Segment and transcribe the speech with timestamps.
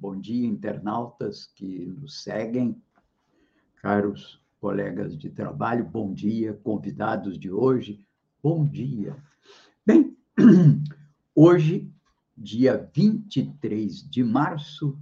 [0.00, 2.74] Bom dia, internautas que nos seguem,
[3.82, 8.02] caros colegas de trabalho, bom dia, convidados de hoje,
[8.42, 9.14] bom dia.
[9.84, 10.16] Bem,
[11.36, 11.86] hoje,
[12.34, 14.98] dia 23 de março,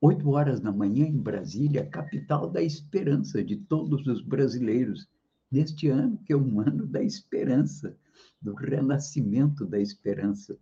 [0.00, 5.08] 8 horas da manhã em Brasília, capital da esperança de todos os brasileiros,
[5.50, 7.96] neste ano que é um ano da esperança,
[8.40, 10.56] do renascimento da esperança.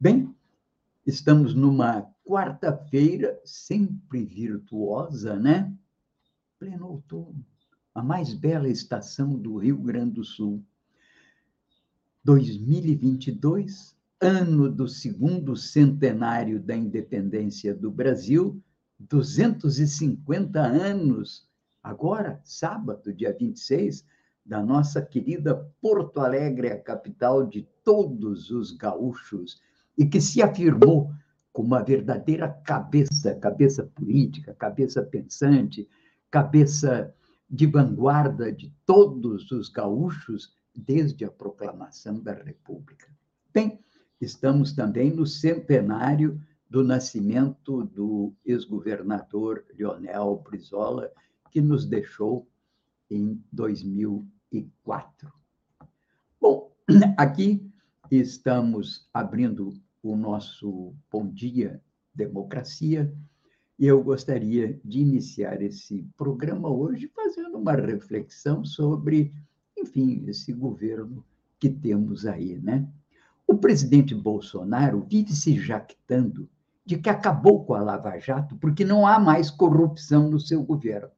[0.00, 0.34] Bem,
[1.04, 5.74] Estamos numa quarta-feira, sempre virtuosa, né?
[6.60, 7.44] Pleno outono,
[7.92, 10.64] a mais bela estação do Rio Grande do Sul.
[12.22, 18.62] 2022, ano do segundo centenário da independência do Brasil,
[19.00, 21.48] 250 anos,
[21.82, 24.06] agora, sábado, dia 26,
[24.46, 29.60] da nossa querida Porto Alegre, a capital de todos os gaúchos
[29.96, 31.12] e que se afirmou
[31.52, 35.88] como uma verdadeira cabeça, cabeça política, cabeça pensante,
[36.30, 37.14] cabeça
[37.48, 43.06] de vanguarda de todos os gaúchos desde a proclamação da República.
[43.52, 43.78] Bem,
[44.18, 51.12] estamos também no centenário do nascimento do ex-governador Leonel Brizola,
[51.50, 52.48] que nos deixou
[53.10, 55.30] em 2004.
[56.40, 56.72] Bom,
[57.18, 57.70] aqui
[58.16, 61.80] estamos abrindo o nosso Bom Dia
[62.14, 63.10] Democracia
[63.78, 69.32] e eu gostaria de iniciar esse programa hoje fazendo uma reflexão sobre,
[69.78, 71.24] enfim, esse governo
[71.58, 72.86] que temos aí, né?
[73.46, 76.46] O presidente Bolsonaro vive se jactando
[76.84, 81.10] de que acabou com a Lava Jato porque não há mais corrupção no seu governo.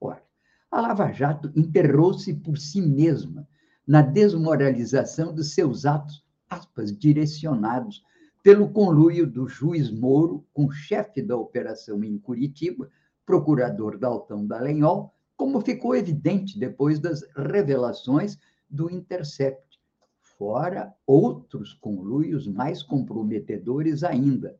[0.00, 0.24] Ora,
[0.68, 3.46] a Lava Jato enterrou-se por si mesma
[3.88, 8.04] na desmoralização dos seus atos, aspas, direcionados
[8.42, 12.90] pelo conluio do juiz Moro com o chefe da operação em Curitiba,
[13.24, 18.38] procurador Daltão Dallagnol, como ficou evidente depois das revelações
[18.68, 19.80] do Intercept,
[20.20, 24.58] fora outros conluios mais comprometedores ainda.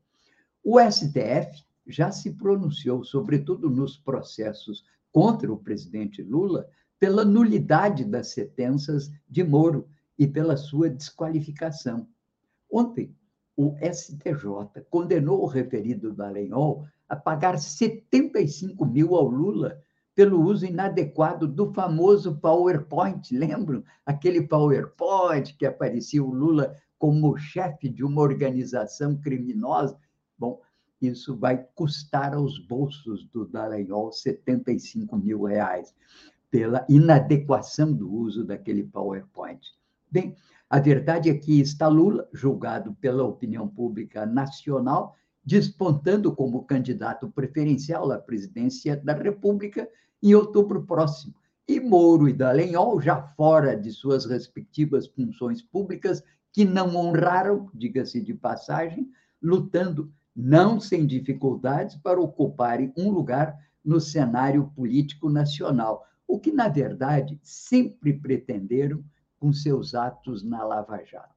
[0.64, 6.66] O STF já se pronunciou, sobretudo nos processos contra o presidente Lula,
[6.98, 9.88] pela nulidade das sentenças de Moro
[10.18, 12.08] e pela sua desqualificação.
[12.70, 13.14] Ontem,
[13.56, 19.80] o STJ condenou o referido Dallagnol a pagar 75 mil ao Lula
[20.14, 23.36] pelo uso inadequado do famoso PowerPoint.
[23.36, 23.84] Lembram?
[24.04, 29.96] Aquele PowerPoint que aparecia o Lula como chefe de uma organização criminosa.
[30.36, 30.60] Bom,
[31.00, 35.94] isso vai custar aos bolsos do Dallagnol 75 mil reais
[36.50, 39.60] pela inadequação do uso daquele PowerPoint.
[40.10, 40.34] Bem,
[40.70, 48.10] a verdade é que está Lula, julgado pela opinião pública nacional, despontando como candidato preferencial
[48.12, 49.88] à presidência da República
[50.22, 51.34] em outubro próximo.
[51.66, 56.22] E Moro e Dallagnol, já fora de suas respectivas funções públicas,
[56.52, 59.10] que não honraram, diga-se de passagem,
[59.40, 66.68] lutando não sem dificuldades para ocuparem um lugar no cenário político nacional, o que, na
[66.68, 69.02] verdade, sempre pretenderam
[69.40, 71.34] com seus atos na Lava Jato.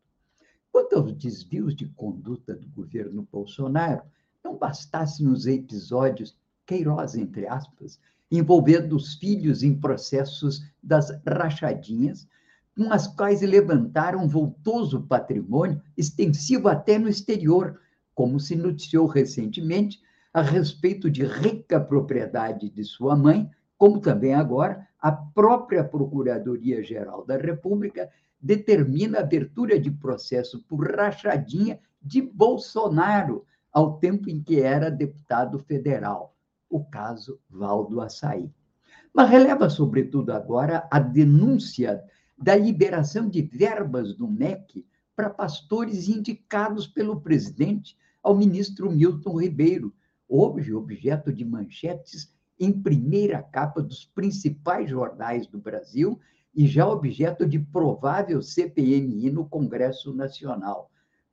[0.70, 4.04] Quanto aos desvios de conduta do governo Bolsonaro,
[4.44, 12.28] não bastassem os episódios Queiroz, entre aspas, envolvendo os filhos em processos das rachadinhas,
[12.76, 17.80] com as quais levantaram voltoso patrimônio extensivo até no exterior,
[18.16, 20.02] como se noticiou recentemente
[20.34, 23.50] a respeito de rica propriedade de sua mãe,
[23.82, 31.80] como também agora a própria Procuradoria-Geral da República determina a abertura de processo por rachadinha
[32.00, 33.44] de Bolsonaro,
[33.74, 36.36] ao tempo em que era deputado federal,
[36.70, 38.52] o caso Valdo Açaí.
[39.12, 42.04] Mas releva, sobretudo, agora a denúncia
[42.38, 44.86] da liberação de verbas do MEC
[45.16, 49.92] para pastores indicados pelo presidente ao ministro Milton Ribeiro,
[50.30, 52.32] hoje objeto de manchetes
[52.62, 56.20] em primeira capa dos principais jornais do Brasil
[56.54, 60.90] e já objeto de provável CPMI no Congresso Nacional.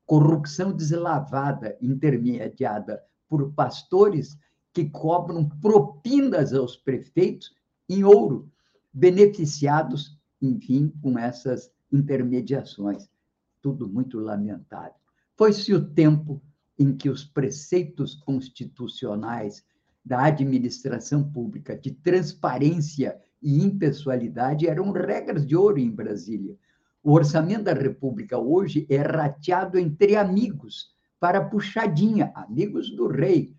[0.06, 4.38] corrupção deslavada, intermediada por pastores
[4.72, 7.54] que cobram propinas aos prefeitos
[7.86, 8.50] em ouro,
[8.90, 13.06] beneficiados, enfim, com essas intermediações.
[13.60, 14.94] Tudo muito lamentável.
[15.36, 16.40] Foi-se o tempo
[16.78, 19.62] em que os preceitos constitucionais
[20.08, 26.56] da administração pública de transparência e impessoalidade eram regras de ouro em Brasília.
[27.04, 33.54] O orçamento da República hoje é rateado entre amigos para puxadinha, amigos do rei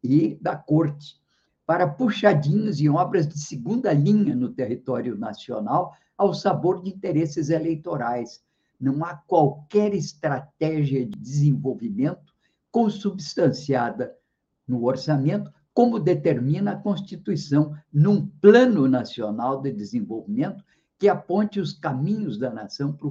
[0.00, 1.20] e da corte,
[1.66, 8.40] para puxadinhos em obras de segunda linha no território nacional ao sabor de interesses eleitorais.
[8.80, 12.32] Não há qualquer estratégia de desenvolvimento
[12.70, 14.14] consubstanciada
[14.66, 20.64] no orçamento, como determina a Constituição, num plano nacional de desenvolvimento
[20.98, 23.06] que aponte os caminhos da nação para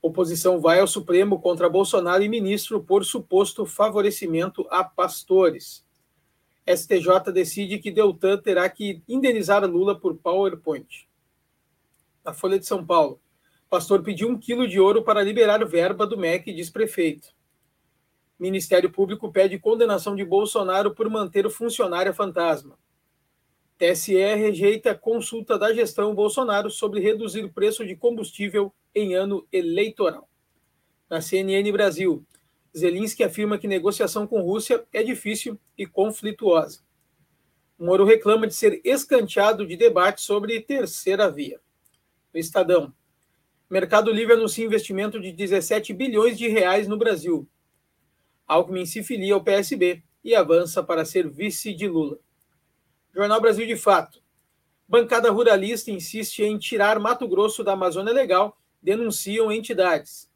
[0.00, 5.84] Oposição vai ao Supremo contra Bolsonaro e ministro por suposto favorecimento a pastores.
[6.76, 11.08] STJ decide que Deltan terá que indenizar Lula por PowerPoint.
[12.24, 13.20] Na Folha de São Paulo,
[13.70, 17.28] pastor pediu um quilo de ouro para liberar verba do MEC, diz prefeito.
[18.38, 22.78] Ministério Público pede condenação de Bolsonaro por manter o funcionário fantasma.
[23.78, 30.28] TSE rejeita consulta da gestão Bolsonaro sobre reduzir o preço de combustível em ano eleitoral.
[31.08, 32.24] Na CNN Brasil,
[32.76, 36.80] Zelensky afirma que negociação com Rússia é difícil e conflituosa.
[37.78, 41.60] Moro reclama de ser escanteado de debate sobre terceira via.
[42.32, 42.92] No Estadão,
[43.70, 47.46] Mercado Livre anuncia investimento de 17 bilhões de reais no Brasil.
[48.46, 52.18] Alckmin se filia ao PSB e avança para ser vice de Lula.
[53.14, 54.22] Jornal Brasil de Fato.
[54.88, 60.27] Bancada ruralista insiste em tirar Mato Grosso da Amazônia Legal, denunciam entidades.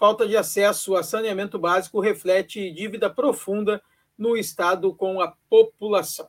[0.00, 3.82] Falta de acesso a saneamento básico reflete dívida profunda
[4.16, 6.26] no Estado com a população.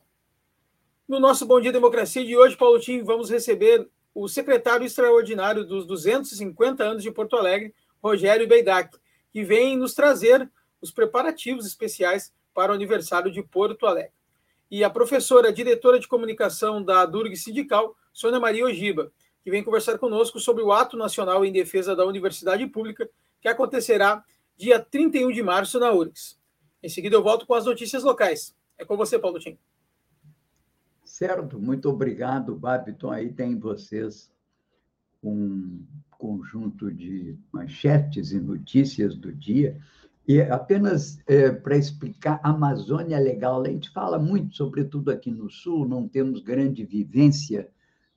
[1.08, 5.86] No nosso Bom Dia Democracia de hoje, Paulo Tim, vamos receber o secretário extraordinário dos
[5.86, 8.94] 250 anos de Porto Alegre, Rogério Beidac,
[9.32, 10.46] que vem nos trazer
[10.82, 14.12] os preparativos especiais para o aniversário de Porto Alegre.
[14.70, 19.10] E a professora, diretora de comunicação da Durg Sindical, Sônia Maria Ogiba,
[19.42, 23.08] que vem conversar conosco sobre o Ato Nacional em Defesa da Universidade Pública,
[23.42, 24.24] que acontecerá
[24.56, 26.40] dia 31 de março na URGS.
[26.82, 28.56] Em seguida, eu volto com as notícias locais.
[28.78, 29.58] É com você, Paulo Tim.
[31.04, 33.10] Certo, muito obrigado, Babiton.
[33.10, 34.32] Aí tem vocês
[35.22, 39.78] um conjunto de manchetes e notícias do dia.
[40.26, 45.50] E apenas é, para explicar, Amazônia é Legal, a gente fala muito, sobretudo aqui no
[45.50, 47.68] Sul, não temos grande vivência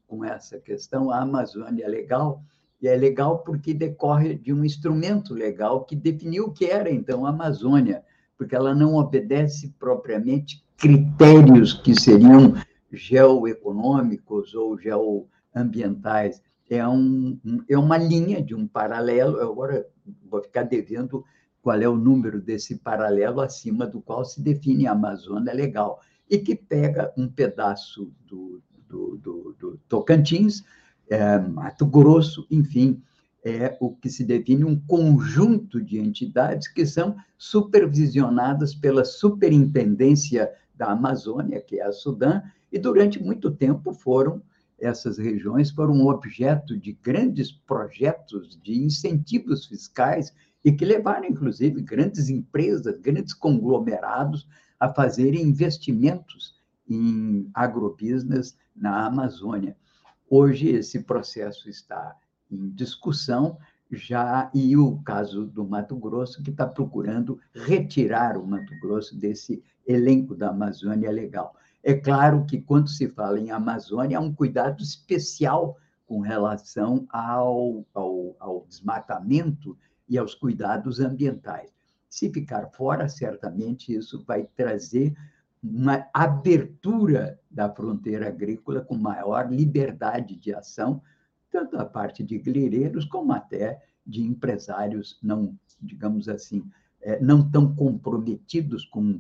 [0.08, 1.10] com essa questão.
[1.10, 2.44] A Amazônia é Legal,
[2.82, 7.25] e é legal porque decorre de um instrumento legal que definiu o que era, então,
[7.25, 8.03] a Amazônia,
[8.38, 12.53] porque ela não obedece propriamente critérios que seriam
[12.91, 16.41] geoeconômicos ou geoambientais.
[16.70, 17.39] É, um,
[17.70, 19.88] é uma linha de um paralelo, agora
[20.29, 21.24] vou ficar devendo
[21.62, 26.38] qual é o número desse paralelo acima do qual se define a Amazônia legal, e
[26.39, 30.63] que pega um pedaço do, do, do, do Tocantins,
[31.09, 33.01] é, Mato Grosso, enfim,
[33.43, 40.91] é o que se define um conjunto de entidades que são supervisionadas pela Superintendência da
[40.91, 44.41] Amazônia, que é a Sudã, e durante muito tempo foram
[44.79, 50.33] essas regiões foram objeto de grandes projetos de incentivos fiscais
[50.63, 54.47] e que levaram, inclusive, grandes empresas, grandes conglomerados
[54.79, 56.55] a fazerem investimentos
[56.89, 59.77] em agrobusiness na Amazônia.
[60.38, 62.13] Hoje, esse processo está
[62.51, 63.58] em discussão,
[63.89, 69.63] já e o caso do Mato Grosso, que está procurando retirar o Mato Grosso desse
[69.88, 71.56] elenco da Amazônia Legal.
[71.82, 77.86] É claro que, quando se fala em Amazônia, há um cuidado especial com relação ao,
[77.94, 81.72] ao, ao desmatamento e aos cuidados ambientais.
[82.10, 85.15] Se ficar fora, certamente isso vai trazer
[85.74, 91.01] uma abertura da fronteira agrícola com maior liberdade de ação,
[91.50, 96.63] tanto da parte de grileiros como até de empresários não, digamos assim,
[97.01, 99.19] é, não tão comprometidos com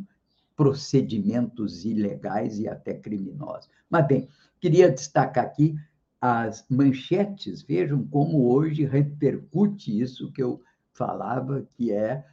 [0.55, 3.69] procedimentos ilegais e até criminosos.
[3.89, 5.75] Mas, bem, queria destacar aqui
[6.21, 10.61] as manchetes, vejam como hoje repercute isso que eu
[10.93, 12.25] falava, que é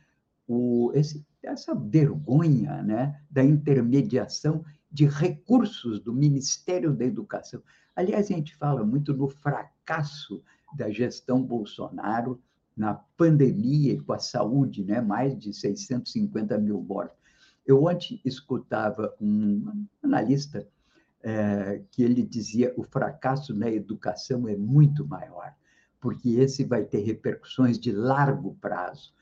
[0.46, 7.62] o, esse, essa vergonha né, da intermediação de recursos do Ministério da Educação.
[7.96, 10.42] Aliás, a gente fala muito do fracasso
[10.76, 12.40] da gestão Bolsonaro
[12.76, 15.00] na pandemia e com a saúde, né?
[15.00, 17.16] mais de 650 mil mortos.
[17.66, 20.66] Eu ontem escutava um analista
[21.22, 25.54] é, que ele dizia o fracasso na educação é muito maior,
[26.00, 29.14] porque esse vai ter repercussões de largo prazo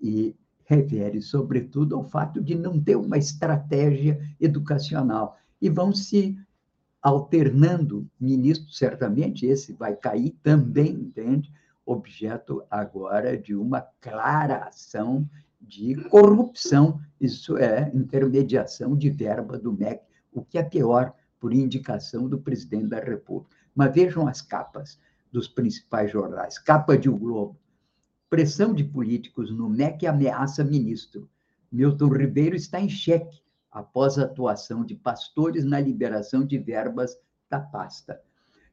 [0.00, 0.36] e
[0.68, 5.38] refere, sobretudo, ao fato de não ter uma estratégia educacional.
[5.60, 6.38] E vão se
[7.00, 11.50] alternando ministros, certamente esse vai cair também, entende?
[11.86, 15.26] Objeto agora de uma clara ação
[15.58, 22.28] de corrupção, isso é, intermediação de verba do MEC, o que é pior, por indicação
[22.28, 23.56] do presidente da República.
[23.74, 25.00] Mas vejam as capas
[25.32, 26.58] dos principais jornais.
[26.58, 27.56] Capa de O Globo.
[28.30, 31.28] Pressão de políticos no MEC ameaça ministro.
[31.70, 37.16] Milton Ribeiro está em xeque após a atuação de pastores na liberação de verbas
[37.48, 38.20] da pasta.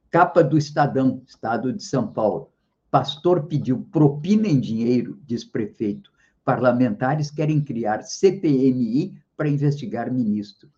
[0.09, 2.51] Capa do Estadão, Estado de São Paulo.
[2.89, 6.11] Pastor pediu propina em dinheiro, diz prefeito.
[6.43, 10.69] Parlamentares querem criar CPMI para investigar ministro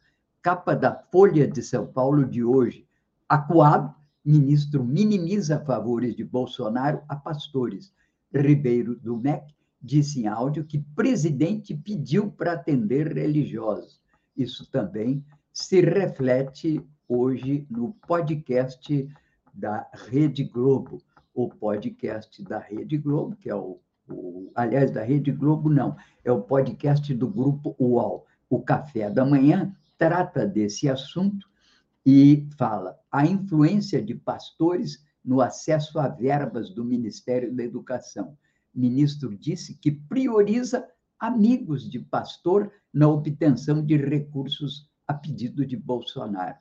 [0.48, 2.88] capa da Folha de São Paulo de hoje.
[3.28, 3.94] Acuado,
[4.24, 7.92] ministro minimiza favores de Bolsonaro a pastores.
[8.34, 14.02] Ribeiro do MEC disse em áudio que presidente pediu para atender religiosos.
[14.36, 19.08] Isso também se reflete hoje no podcast
[19.54, 21.02] da Rede Globo.
[21.34, 23.80] O podcast da Rede Globo, que é o,
[24.10, 29.24] o aliás, da Rede Globo, não, é o podcast do grupo UOL, o Café da
[29.24, 31.48] Manhã, trata desse assunto
[32.06, 38.38] e fala a influência de pastores no acesso a verbas do Ministério da Educação.
[38.74, 40.88] O ministro disse que prioriza
[41.20, 46.58] amigos de pastor na obtenção de recursos a pedido de Bolsonaro.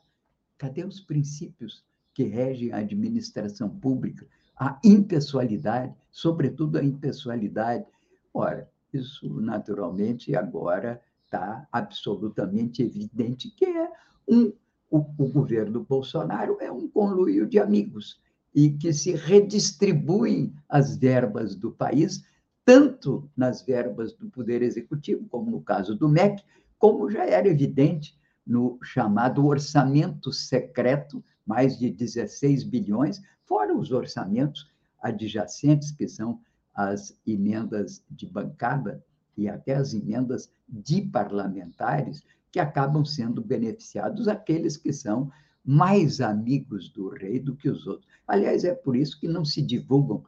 [0.58, 4.26] Cadê os princípios que regem a administração pública?
[4.58, 7.86] A impessoalidade, sobretudo a impessoalidade.
[8.34, 13.92] Ora, isso naturalmente agora está absolutamente evidente que é
[14.28, 14.52] um,
[14.90, 18.20] o, o governo Bolsonaro é um conluio de amigos
[18.56, 22.24] e que se redistribuem as verbas do país,
[22.64, 26.42] tanto nas verbas do Poder Executivo, como no caso do MEC,
[26.78, 34.70] como já era evidente no chamado orçamento secreto, mais de 16 bilhões, fora os orçamentos
[35.02, 36.40] adjacentes, que são
[36.74, 39.04] as emendas de bancada
[39.36, 45.30] e até as emendas de parlamentares que acabam sendo beneficiados aqueles que são
[45.66, 48.08] mais amigos do rei do que os outros.
[48.26, 50.24] Aliás, é por isso que não se divulgam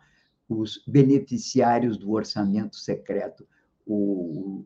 [0.48, 3.46] os beneficiários do orçamento secreto.
[3.86, 4.64] O,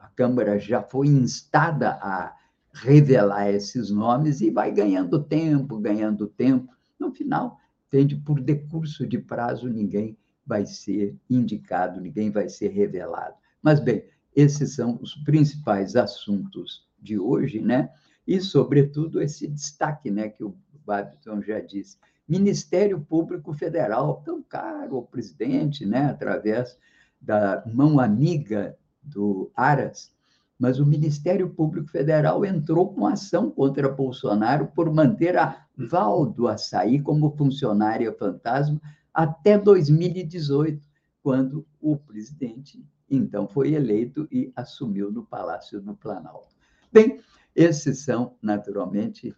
[0.00, 2.34] a Câmara já foi instada a
[2.74, 6.70] revelar esses nomes e vai ganhando tempo, ganhando tempo.
[6.98, 7.58] No final,
[7.90, 13.34] tende por decurso de prazo, ninguém vai ser indicado, ninguém vai ser revelado.
[13.62, 17.90] Mas, bem, esses são os principais assuntos de hoje, né?
[18.26, 21.96] E, sobretudo, esse destaque, né, que o Babiton já disse.
[22.28, 26.76] Ministério Público Federal, tão caro ao presidente, né, através
[27.20, 30.12] da mão amiga do Aras,
[30.58, 36.48] mas o Ministério Público Federal entrou com ação contra Bolsonaro por manter a Val do
[36.48, 38.80] Açaí como funcionária fantasma
[39.12, 40.82] até 2018,
[41.22, 46.54] quando o presidente então foi eleito e assumiu no Palácio do Planalto.
[46.92, 47.20] Bem,
[47.56, 49.34] esses são, naturalmente,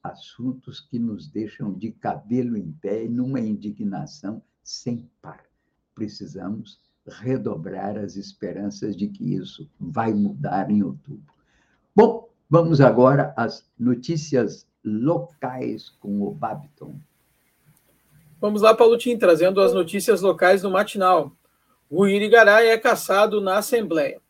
[0.00, 5.44] assuntos que nos deixam de cabelo em pé e numa indignação sem par.
[5.92, 11.34] Precisamos redobrar as esperanças de que isso vai mudar em outubro.
[11.94, 17.00] Bom, vamos agora às notícias locais com o Babiton.
[18.40, 21.32] Vamos lá, Paulo Tim, trazendo as notícias locais no matinal.
[21.90, 24.20] O Irigaray é cassado na Assembleia.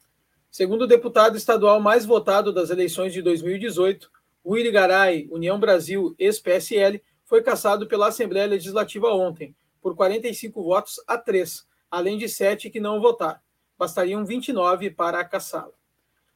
[0.57, 4.11] Segundo o deputado estadual mais votado das eleições de 2018,
[4.43, 11.19] o Irigaray, União Brasil, ex-PSL, foi cassado pela Assembleia Legislativa ontem, por 45 votos a
[11.19, 13.39] 3, além de 7 que não votaram.
[13.79, 15.75] Bastariam 29 para cassá-lo.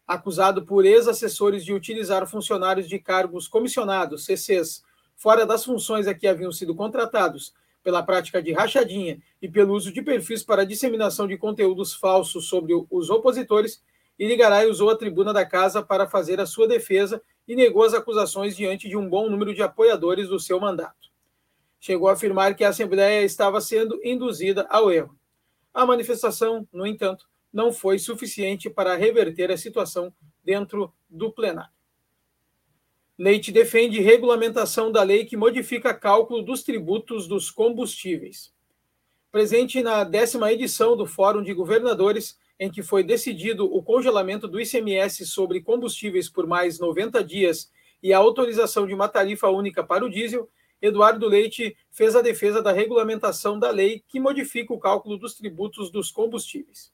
[0.06, 4.84] Acusado por ex-assessores de utilizar funcionários de cargos comissionados, CCs,
[5.16, 9.90] fora das funções a que haviam sido contratados, pela prática de rachadinha e pelo uso
[9.90, 13.82] de perfis para disseminação de conteúdos falsos sobre os opositores,
[14.20, 18.54] Irigaray usou a tribuna da casa para fazer a sua defesa e negou as acusações
[18.54, 21.08] diante de um bom número de apoiadores do seu mandato.
[21.80, 25.18] Chegou a afirmar que a Assembleia estava sendo induzida ao erro.
[25.72, 30.12] A manifestação, no entanto, não foi suficiente para reverter a situação
[30.44, 31.72] dentro do plenário.
[33.16, 38.52] Leite defende regulamentação da lei que modifica cálculo dos tributos dos combustíveis.
[39.32, 44.60] Presente na décima edição do Fórum de Governadores, em que foi decidido o congelamento do
[44.60, 50.04] ICMS sobre combustíveis por mais 90 dias e a autorização de uma tarifa única para
[50.04, 50.46] o diesel,
[50.80, 55.90] Eduardo Leite fez a defesa da regulamentação da lei que modifica o cálculo dos tributos
[55.90, 56.92] dos combustíveis.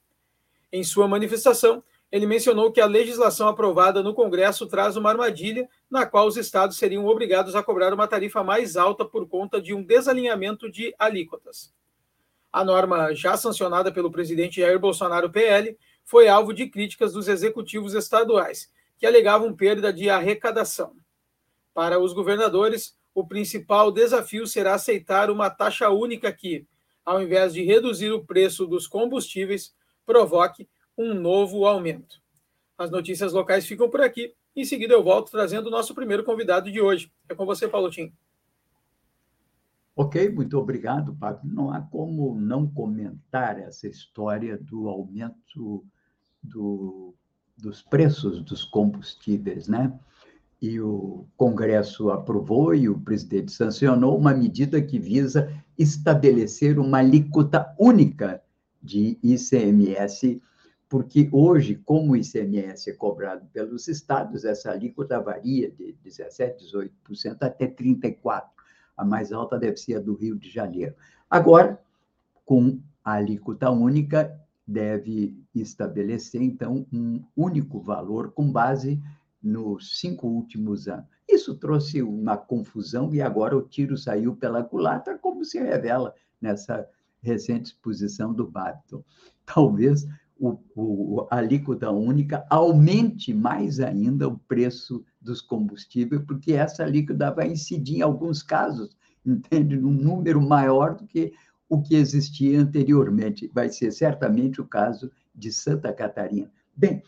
[0.71, 6.05] Em sua manifestação, ele mencionou que a legislação aprovada no Congresso traz uma armadilha na
[6.05, 9.83] qual os estados seriam obrigados a cobrar uma tarifa mais alta por conta de um
[9.83, 11.73] desalinhamento de alíquotas.
[12.57, 17.93] A norma, já sancionada pelo presidente Jair Bolsonaro PL, foi alvo de críticas dos executivos
[17.93, 20.95] estaduais, que alegavam perda de arrecadação.
[21.71, 26.65] Para os governadores, o principal desafio será aceitar uma taxa única que,
[27.05, 32.15] ao invés de reduzir o preço dos combustíveis, provoque um novo aumento.
[32.75, 34.33] As notícias locais ficam por aqui.
[34.55, 37.11] Em seguida, eu volto trazendo o nosso primeiro convidado de hoje.
[37.29, 38.11] É com você, Paulo Tim.
[39.99, 41.49] Ok, muito obrigado, Pablo.
[41.51, 45.83] Não há como não comentar essa história do aumento
[46.43, 47.15] do,
[47.57, 49.91] dos preços dos combustíveis, né?
[50.61, 57.75] E o Congresso aprovou e o presidente sancionou uma medida que visa estabelecer uma alíquota
[57.79, 58.43] única
[58.79, 60.39] de ICMS,
[60.87, 66.55] porque hoje, como o ICMS é cobrado pelos estados, essa alíquota varia de 17%,
[67.11, 68.56] 18% até 34%
[68.97, 70.95] a mais alta deve ser a do Rio de Janeiro.
[71.29, 71.79] Agora,
[72.43, 74.35] com a alíquota única,
[74.67, 79.01] deve estabelecer, então, um único valor com base
[79.41, 81.05] nos cinco últimos anos.
[81.29, 86.87] Isso trouxe uma confusão e agora o tiro saiu pela culatra, como se revela nessa
[87.21, 89.03] recente exposição do Babton.
[89.45, 90.05] Talvez
[90.39, 97.31] o, o, a alíquota única aumente mais ainda o preço dos combustíveis, porque essa alíquota
[97.31, 98.95] vai incidir em alguns casos,
[99.25, 101.33] entende, num número maior do que
[101.69, 103.51] o que existia anteriormente.
[103.53, 106.51] Vai ser certamente o caso de Santa Catarina.
[106.75, 107.03] Bem,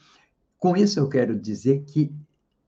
[0.57, 2.13] com isso eu quero dizer que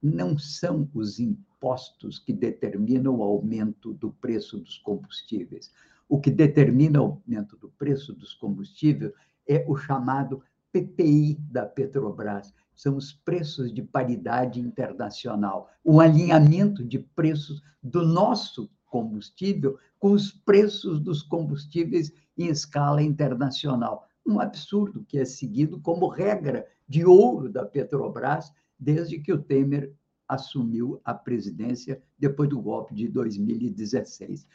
[0.02, 5.70] não são os impostos que determinam o aumento do preço dos combustíveis.
[6.08, 9.12] O que determina o aumento do preço dos combustíveis
[9.46, 10.42] é o chamado
[10.72, 18.70] PPI da Petrobras, são os preços de paridade internacional, o alinhamento de preços do nosso
[18.86, 24.08] combustível com os preços dos combustíveis em escala internacional.
[24.26, 29.94] Um absurdo que é seguido como regra de ouro da Petrobras desde que o Temer
[30.26, 34.46] assumiu a presidência depois do golpe de 2016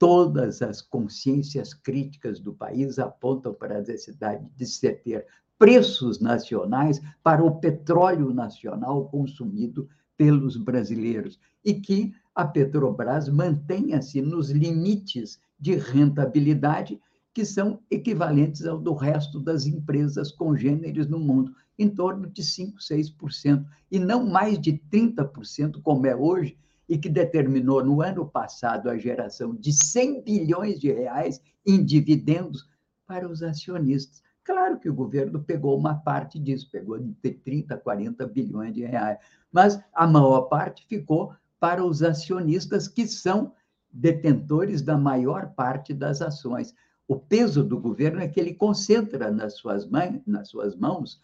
[0.00, 5.26] todas as consciências críticas do país apontam para a necessidade de se ter
[5.58, 9.86] preços nacionais para o petróleo nacional consumido
[10.16, 16.98] pelos brasileiros e que a Petrobras mantenha-se nos limites de rentabilidade
[17.34, 22.78] que são equivalentes ao do resto das empresas congêneres no mundo, em torno de 5,
[22.78, 26.56] 6%, e não mais de 30%, como é hoje,
[26.90, 32.68] e que determinou no ano passado a geração de 100 bilhões de reais em dividendos
[33.06, 34.20] para os acionistas.
[34.42, 39.18] Claro que o governo pegou uma parte disso, pegou de 30, 40 bilhões de reais,
[39.52, 43.52] mas a maior parte ficou para os acionistas que são
[43.92, 46.74] detentores da maior parte das ações.
[47.06, 51.20] O peso do governo é que ele concentra nas suas, mãos, nas suas mãos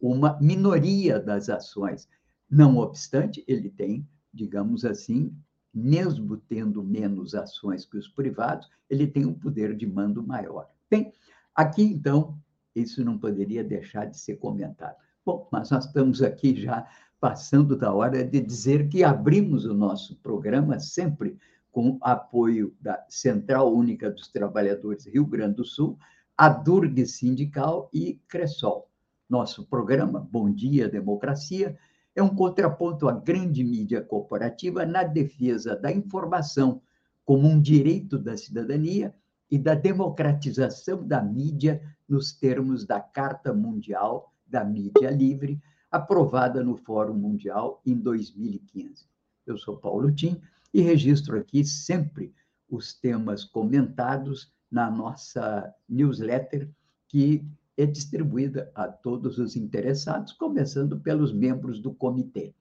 [0.00, 2.08] uma minoria das ações.
[2.50, 5.32] Não obstante, ele tem digamos assim,
[5.72, 10.68] mesmo tendo menos ações que os privados, ele tem um poder de mando maior.
[10.90, 11.12] Bem,
[11.54, 12.38] aqui então
[12.74, 14.96] isso não poderia deixar de ser comentado.
[15.24, 16.86] Bom, mas nós estamos aqui já
[17.18, 21.38] passando da hora de dizer que abrimos o nosso programa sempre
[21.72, 25.98] com apoio da Central Única dos Trabalhadores Rio Grande do Sul,
[26.36, 28.88] a Durg Sindical e Cressol.
[29.28, 31.76] Nosso programa, Bom Dia Democracia,
[32.14, 36.80] é um contraponto à grande mídia corporativa na defesa da informação
[37.24, 39.14] como um direito da cidadania
[39.50, 46.76] e da democratização da mídia nos termos da Carta Mundial da Mídia Livre, aprovada no
[46.76, 49.06] Fórum Mundial em 2015.
[49.46, 50.40] Eu sou Paulo Tim
[50.72, 52.34] e registro aqui sempre
[52.68, 56.68] os temas comentados na nossa newsletter,
[57.08, 57.46] que
[57.76, 62.52] é distribuída a todos os interessados, começando pelos membros do comitê.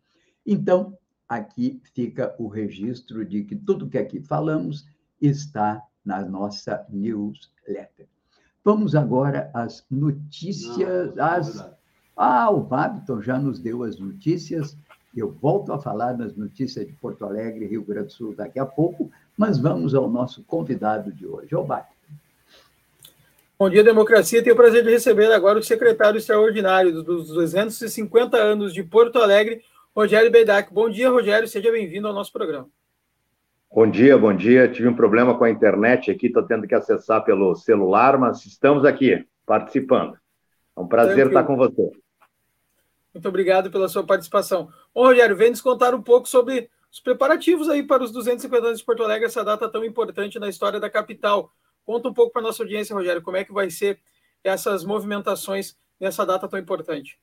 [0.45, 0.97] Então,
[1.27, 4.87] aqui fica o registro de que tudo que aqui falamos
[5.21, 8.07] está na nossa newsletter.
[8.63, 11.15] Vamos agora às notícias.
[11.15, 11.73] Não, às...
[12.15, 14.77] Ah, o Babiton já nos deu as notícias.
[15.15, 18.65] Eu volto a falar nas notícias de Porto Alegre, Rio Grande do Sul, daqui a
[18.65, 21.93] pouco, mas vamos ao nosso convidado de hoje, o Babiton.
[23.63, 24.43] Bom dia, democracia.
[24.43, 29.61] Tenho o prazer de receber agora o secretário extraordinário dos 250 anos de Porto Alegre,
[29.95, 30.73] Rogério Beidac.
[30.73, 31.47] Bom dia, Rogério.
[31.47, 32.67] Seja bem-vindo ao nosso programa.
[33.73, 34.67] Bom dia, bom dia.
[34.67, 38.83] Tive um problema com a internet aqui, estou tendo que acessar pelo celular, mas estamos
[38.83, 40.17] aqui participando.
[40.75, 41.29] É um prazer Tranquilo.
[41.29, 41.89] estar com você.
[43.13, 44.67] Muito obrigado pela sua participação.
[44.93, 48.79] Ô, Rogério, vem nos contar um pouco sobre os preparativos aí para os 250 anos
[48.79, 51.49] de Porto Alegre, essa data tão importante na história da capital.
[51.85, 53.99] Conta um pouco para nossa audiência, Rogério, como é que vai ser
[54.43, 57.17] essas movimentações nessa data tão importante.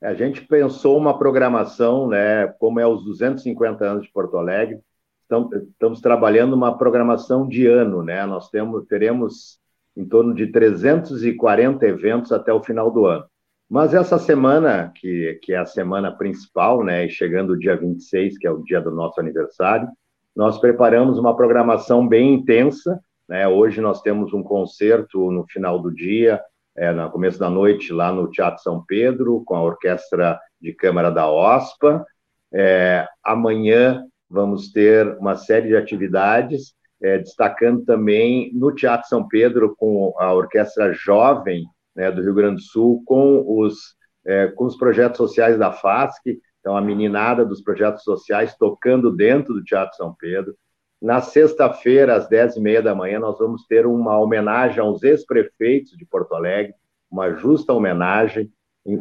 [0.00, 4.80] A gente pensou uma programação, né, como é os 250 anos de Porto Alegre,
[5.22, 8.24] estamos, estamos trabalhando uma programação de ano, né?
[8.26, 9.58] Nós temos, teremos
[9.96, 13.24] em torno de 340 eventos até o final do ano.
[13.68, 18.38] Mas essa semana, que, que é a semana principal, né, e chegando o dia 26,
[18.38, 19.88] que é o dia do nosso aniversário,
[20.34, 23.46] nós preparamos uma programação bem intensa, né?
[23.48, 26.40] Hoje nós temos um concerto no final do dia,
[26.76, 31.10] é, no começo da noite, lá no Teatro São Pedro, com a Orquestra de Câmara
[31.10, 32.04] da OSPA.
[32.52, 39.74] É, amanhã vamos ter uma série de atividades, é, destacando também no Teatro São Pedro,
[39.76, 44.76] com a Orquestra Jovem né, do Rio Grande do Sul, com os, é, com os
[44.76, 50.14] projetos sociais da FASC, então a meninada dos projetos sociais tocando dentro do Teatro São
[50.14, 50.54] Pedro.
[51.00, 55.96] Na sexta-feira, às dez e meia da manhã, nós vamos ter uma homenagem aos ex-prefeitos
[55.96, 56.74] de Porto Alegre,
[57.10, 58.50] uma justa homenagem.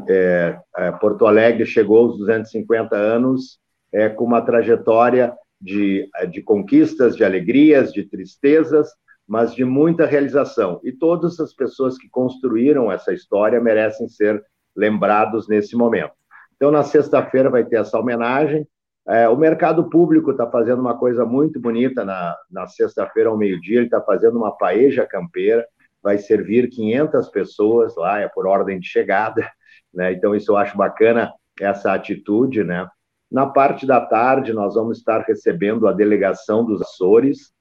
[0.08, 3.60] É, é, Porto Alegre chegou aos 250 anos
[3.94, 8.90] é, com uma trajetória de, de conquistas, de alegrias, de tristezas,
[9.28, 10.80] mas de muita realização.
[10.84, 14.44] E todas as pessoas que construíram essa história merecem ser
[14.76, 16.14] lembrados nesse momento.
[16.56, 18.68] Então, na sexta-feira vai ter essa homenagem.
[19.08, 23.78] É, o mercado público está fazendo uma coisa muito bonita na, na sexta-feira ao meio-dia,
[23.78, 25.66] ele está fazendo uma paeja campeira,
[26.02, 29.48] vai servir 500 pessoas lá, é por ordem de chegada,
[29.94, 30.12] né?
[30.12, 32.88] então isso eu acho bacana, essa atitude, né?
[33.32, 37.52] Na parte da tarde, nós vamos estar recebendo a delegação dos Açores,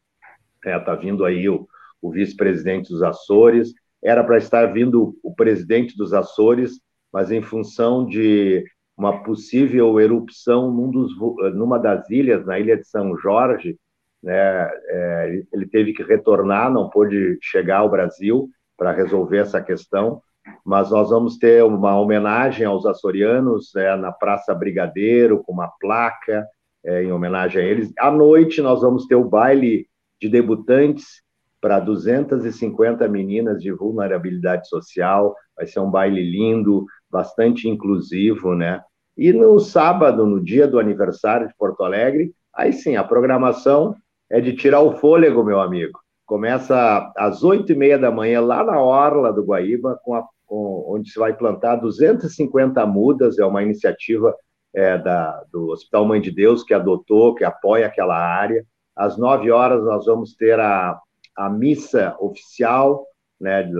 [0.57, 1.67] está é, tá vindo aí o,
[2.03, 6.81] o vice-presidente dos Açores, era para estar vindo o presidente dos Açores,
[7.13, 8.65] mas em função de
[8.97, 11.13] uma possível erupção num dos,
[11.55, 13.77] numa das ilhas, na ilha de São Jorge,
[14.23, 20.23] né, é, ele teve que retornar, não pôde chegar ao Brasil para resolver essa questão,
[20.65, 26.47] mas nós vamos ter uma homenagem aos açorianos é, na Praça Brigadeiro, com uma placa
[26.85, 27.93] é, em homenagem a eles.
[27.99, 29.87] À noite, nós vamos ter o baile
[30.21, 31.23] de debutantes
[31.61, 35.35] para 250 meninas de vulnerabilidade social.
[35.57, 38.83] Vai ser um baile lindo, bastante inclusivo, né?
[39.17, 43.95] E no sábado, no dia do aniversário de Porto Alegre, aí sim, a programação
[44.29, 46.01] é de tirar o fôlego, meu amigo.
[46.27, 50.85] Começa às oito e meia da manhã, lá na Orla do Guaíba, com a, com,
[50.89, 54.35] onde se vai plantar 250 mudas, é uma iniciativa
[54.75, 58.67] é, da, do Hospital Mãe de Deus que adotou, que apoia aquela área.
[58.97, 60.99] Às nove horas nós vamos ter a,
[61.37, 63.07] a missa oficial
[63.41, 63.75] né, de,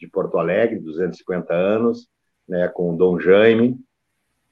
[0.00, 2.08] de Porto Alegre, 250 anos,
[2.50, 3.78] né, com o Dom Jaime.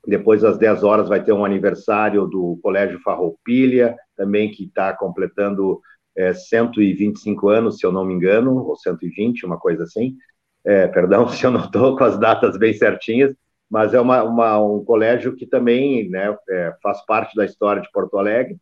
[0.07, 5.81] Depois, às 10 horas, vai ter um aniversário do Colégio Farroupilha, também que está completando
[6.17, 10.17] é, 125 anos, se eu não me engano, ou 120, uma coisa assim.
[10.65, 13.35] É, perdão se eu não estou com as datas bem certinhas,
[13.69, 17.91] mas é uma, uma, um colégio que também né, é, faz parte da história de
[17.91, 18.57] Porto Alegre.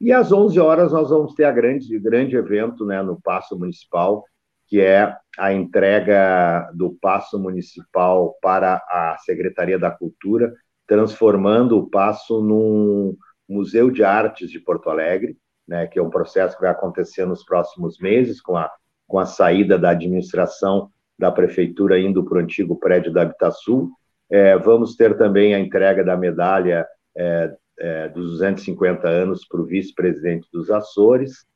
[0.00, 4.24] E às 11 horas nós vamos ter a grande, grande evento né, no Paço Municipal,
[4.66, 10.52] que é a entrega do passo municipal para a Secretaria da Cultura,
[10.86, 13.16] transformando o passo num
[13.48, 17.44] Museu de Artes de Porto Alegre, né, que é um processo que vai acontecer nos
[17.44, 18.70] próximos meses, com a,
[19.06, 23.90] com a saída da administração da prefeitura indo para o antigo prédio da Habitasul.
[24.30, 29.64] É, vamos ter também a entrega da medalha é, é, dos 250 anos para o
[29.64, 31.46] vice-presidente dos Açores.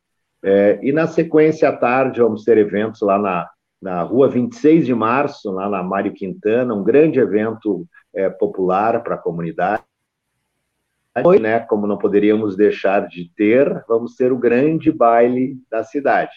[0.42, 3.48] É, e na sequência, à tarde, vamos ter eventos lá na,
[3.80, 9.14] na rua 26 de março, lá na Mário Quintana, um grande evento é, popular para
[9.14, 9.82] a comunidade.
[11.40, 16.32] Né, como não poderíamos deixar de ter, vamos ter o grande baile da cidade.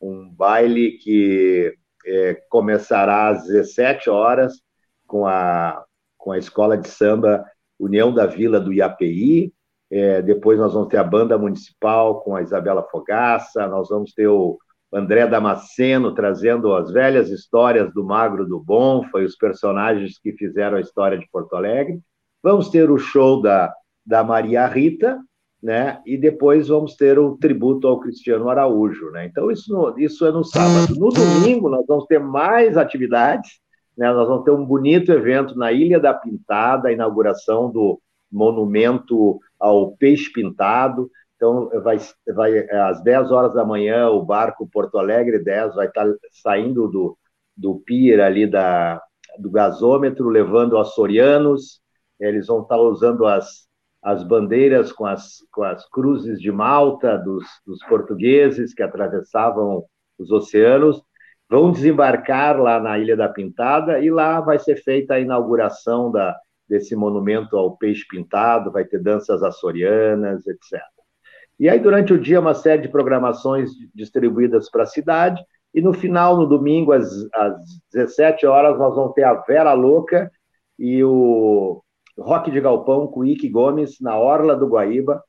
[0.00, 1.72] Um baile que
[2.04, 4.60] é, começará às 17 horas
[5.06, 5.84] com a,
[6.18, 7.44] com a escola de samba
[7.78, 9.52] União da Vila do IAPI.
[9.90, 14.26] É, depois nós vamos ter a banda municipal com a Isabela Fogaça, nós vamos ter
[14.26, 14.58] o
[14.92, 20.78] André Damasceno trazendo as velhas histórias do Magro do Bom, foi os personagens que fizeram
[20.78, 22.00] a história de Porto Alegre.
[22.42, 23.72] Vamos ter o show da,
[24.04, 25.18] da Maria Rita,
[25.62, 26.00] né?
[26.06, 29.26] E depois vamos ter o tributo ao Cristiano Araújo, né?
[29.26, 30.94] Então isso, no, isso é no sábado.
[30.98, 33.58] No domingo nós vamos ter mais atividades,
[33.96, 34.12] né?
[34.12, 39.96] Nós vamos ter um bonito evento na Ilha da Pintada, a inauguração do monumento ao
[39.96, 41.10] peixe pintado.
[41.36, 41.98] Então vai,
[42.34, 47.18] vai às 10 horas da manhã o barco Porto Alegre 10 vai estar saindo do,
[47.56, 49.02] do pier ali da,
[49.38, 51.80] do gasômetro, levando açorianos.
[52.18, 53.66] Eles vão estar usando as
[54.06, 59.82] as bandeiras com as, com as cruzes de Malta dos, dos portugueses que atravessavam
[60.16, 61.02] os oceanos,
[61.50, 66.36] vão desembarcar lá na Ilha da Pintada e lá vai ser feita a inauguração da,
[66.68, 70.80] desse monumento ao peixe pintado, vai ter danças açorianas, etc.
[71.58, 75.92] E aí, durante o dia, uma série de programações distribuídas para a cidade, e no
[75.92, 77.54] final, no domingo, às, às
[77.92, 80.30] 17 horas, nós vamos ter a Vera Louca
[80.78, 81.82] e o
[82.18, 85.22] Rock de Galpão com Ike Gomes na Orla do Guaíba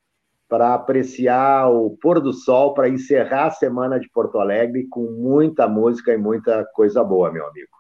[0.48, 5.68] para apreciar o pôr do sol, para encerrar a semana de Porto Alegre com muita
[5.68, 7.77] música e muita coisa boa, meu amigo.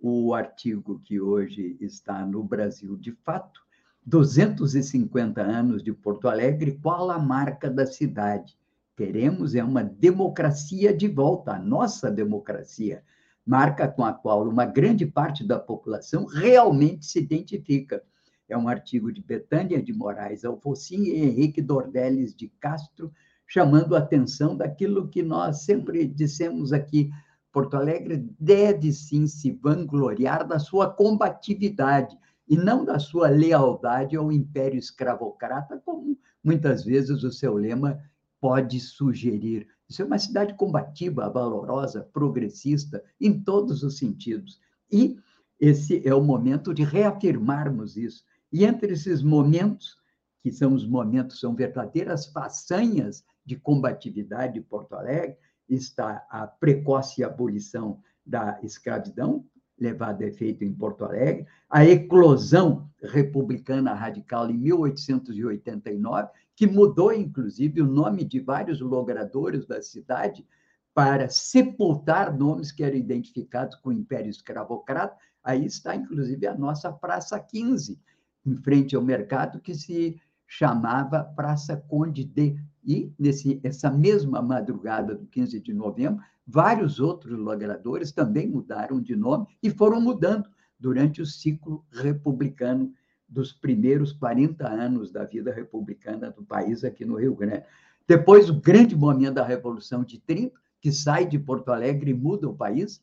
[0.01, 3.61] o artigo que hoje está no Brasil de Fato,
[4.07, 8.59] 250 anos de Porto Alegre, qual a marca da cidade?
[8.97, 13.03] Queremos é uma democracia de volta, a nossa democracia,
[13.45, 18.03] marca com a qual uma grande parte da população realmente se identifica.
[18.51, 23.13] É um artigo de Betânia de Moraes Alfocin e Henrique Dordeles de Castro,
[23.47, 27.11] chamando a atenção daquilo que nós sempre dissemos aqui.
[27.53, 34.33] Porto Alegre deve sim se vangloriar da sua combatividade e não da sua lealdade ao
[34.33, 38.01] império escravocrata, como muitas vezes o seu lema
[38.41, 39.69] pode sugerir.
[39.89, 44.61] Isso é uma cidade combativa, valorosa, progressista, em todos os sentidos.
[44.91, 45.17] E
[45.61, 48.25] esse é o momento de reafirmarmos isso.
[48.53, 49.97] E entre esses momentos,
[50.43, 55.37] que são os momentos, são verdadeiras façanhas de combatividade de Porto Alegre,
[55.69, 59.45] está a precoce abolição da escravidão,
[59.79, 67.81] levado a efeito em Porto Alegre, a eclosão republicana radical em 1889, que mudou, inclusive,
[67.81, 70.47] o nome de vários logradores da cidade
[70.93, 75.17] para sepultar nomes que eram identificados com o Império Escravocrata.
[75.43, 77.99] Aí está, inclusive, a nossa Praça 15,
[78.45, 82.57] em frente ao mercado, que se chamava Praça Conde de.
[82.83, 89.15] E, nesse, essa mesma madrugada do 15 de novembro, vários outros logradores também mudaram de
[89.15, 90.49] nome e foram mudando
[90.79, 92.93] durante o ciclo republicano
[93.29, 97.65] dos primeiros 40 anos da vida republicana do país aqui no Rio Grande.
[98.09, 102.49] Depois, o grande momento da Revolução de 30, que sai de Porto Alegre e muda
[102.49, 103.01] o país,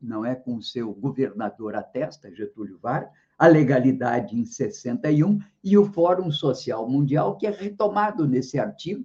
[0.00, 5.84] não é com seu governador à testa, Getúlio Vargas, a legalidade em 61 e o
[5.84, 9.04] Fórum Social Mundial, que é retomado nesse artigo,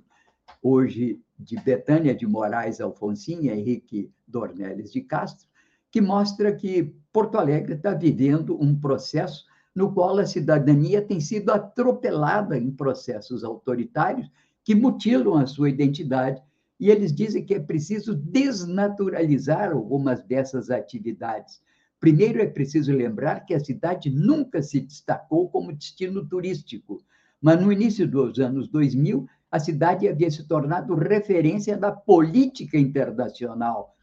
[0.61, 5.47] hoje de Betânia de Moraes Alfonsin e Henrique Dornelles de Castro,
[5.91, 11.51] que mostra que Porto Alegre está vivendo um processo no qual a cidadania tem sido
[11.51, 14.29] atropelada em processos autoritários
[14.63, 16.41] que mutilam a sua identidade
[16.79, 21.61] e eles dizem que é preciso desnaturalizar algumas dessas atividades.
[22.01, 26.99] Primeiro, é preciso lembrar que a cidade nunca se destacou como destino turístico,
[27.39, 33.95] mas no início dos anos 2000, a cidade havia se tornado referência da política internacional.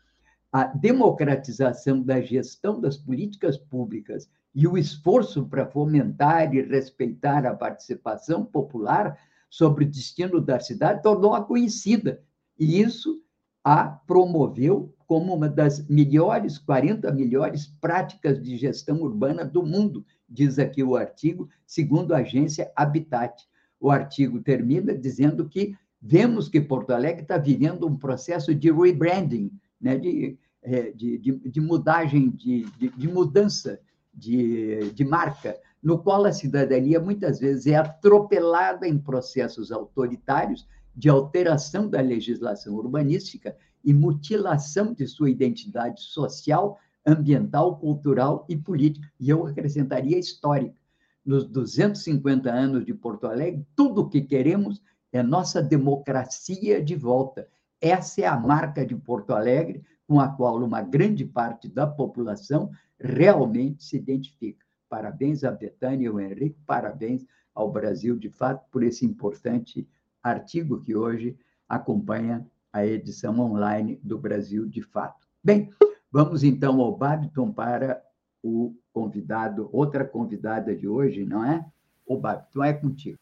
[0.52, 7.56] A democratização da gestão das políticas públicas e o esforço para fomentar e respeitar a
[7.56, 9.18] participação popular
[9.50, 12.22] sobre o destino da cidade tornou-a conhecida
[12.56, 13.20] e isso
[13.64, 20.58] a promoveu como uma das melhores, 40 melhores práticas de gestão urbana do mundo, diz
[20.58, 23.48] aqui o artigo, segundo a agência Habitat.
[23.80, 29.50] O artigo termina dizendo que vemos que Porto Alegre está vivendo um processo de rebranding,
[29.80, 33.80] né, de, é, de, de, de mudagem, de, de, de mudança
[34.12, 41.08] de, de marca, no qual a cidadania muitas vezes é atropelada em processos autoritários de
[41.08, 43.56] alteração da legislação urbanística
[43.88, 49.10] e mutilação de sua identidade social, ambiental, cultural e política.
[49.18, 50.78] E eu acrescentaria histórica.
[51.24, 57.48] Nos 250 anos de Porto Alegre, tudo o que queremos é nossa democracia de volta.
[57.80, 62.70] Essa é a marca de Porto Alegre, com a qual uma grande parte da população
[63.00, 64.66] realmente se identifica.
[64.86, 67.24] Parabéns a Betânia e ao Henrique, parabéns
[67.54, 69.88] ao Brasil, de fato, por esse importante
[70.22, 72.46] artigo que hoje acompanha
[72.78, 75.26] a edição online do Brasil de Fato.
[75.42, 75.70] Bem,
[76.10, 78.02] vamos então ao Babiton para
[78.42, 81.64] o convidado, outra convidada de hoje, não é?
[82.06, 83.18] O Babiton é contigo.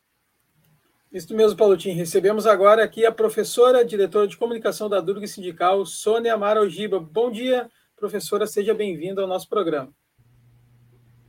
[1.10, 1.96] Isso mesmo, Paulotinho.
[1.96, 7.00] Recebemos agora aqui a professora, diretora de comunicação da Durga Sindical, Sônia Amara Ogiba.
[7.00, 9.90] Bom dia, professora, seja bem-vinda ao nosso programa.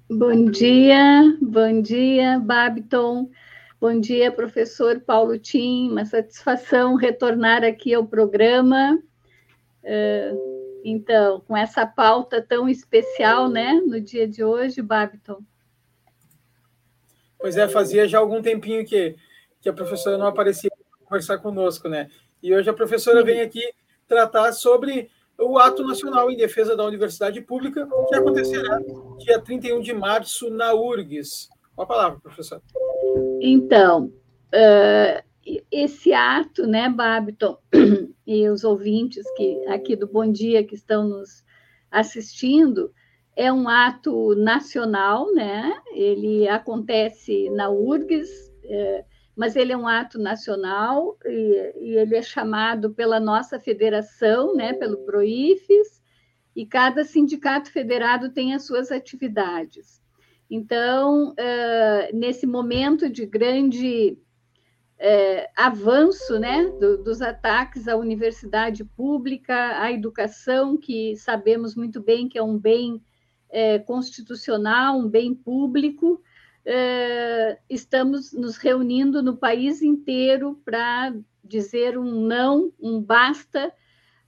[0.10, 3.30] Bom dia, bom dia, Babiton.
[3.80, 5.92] Bom dia, professor Paulo Tim.
[5.92, 9.00] Uma satisfação retornar aqui ao programa.
[9.84, 15.44] Uh, então, com essa pauta tão especial, né, no dia de hoje, Babiton.
[17.38, 19.16] Pois é, fazia já algum tempinho que,
[19.62, 22.10] que a professora não aparecia para conversar conosco, né?
[22.42, 23.62] E hoje a professora vem aqui
[24.08, 28.80] tratar sobre o ato nacional em defesa da universidade pública, que acontecerá
[29.20, 31.48] dia 31 de março na URGS.
[31.76, 32.64] Com a palavra, professora.
[33.42, 34.06] Então,
[34.54, 35.28] uh,
[35.72, 37.58] esse ato, né, Babiton,
[38.28, 41.44] e os ouvintes que aqui do Bom Dia que estão nos
[41.90, 42.92] assistindo,
[43.36, 45.80] é um ato nacional, né?
[45.92, 52.22] Ele acontece na URGS, é, mas ele é um ato nacional e, e, ele é
[52.22, 54.74] chamado pela nossa federação, né?
[54.74, 56.02] Pelo Proifes,
[56.56, 60.02] e cada sindicato federado tem as suas atividades.
[60.50, 64.18] Então, uh, nesse momento de grande
[64.98, 72.30] uh, avanço né, do, dos ataques à universidade pública, à educação, que sabemos muito bem
[72.30, 72.96] que é um bem
[73.50, 76.22] uh, constitucional, um bem público,
[77.70, 83.72] estamos nos reunindo no país inteiro para dizer um não, um basta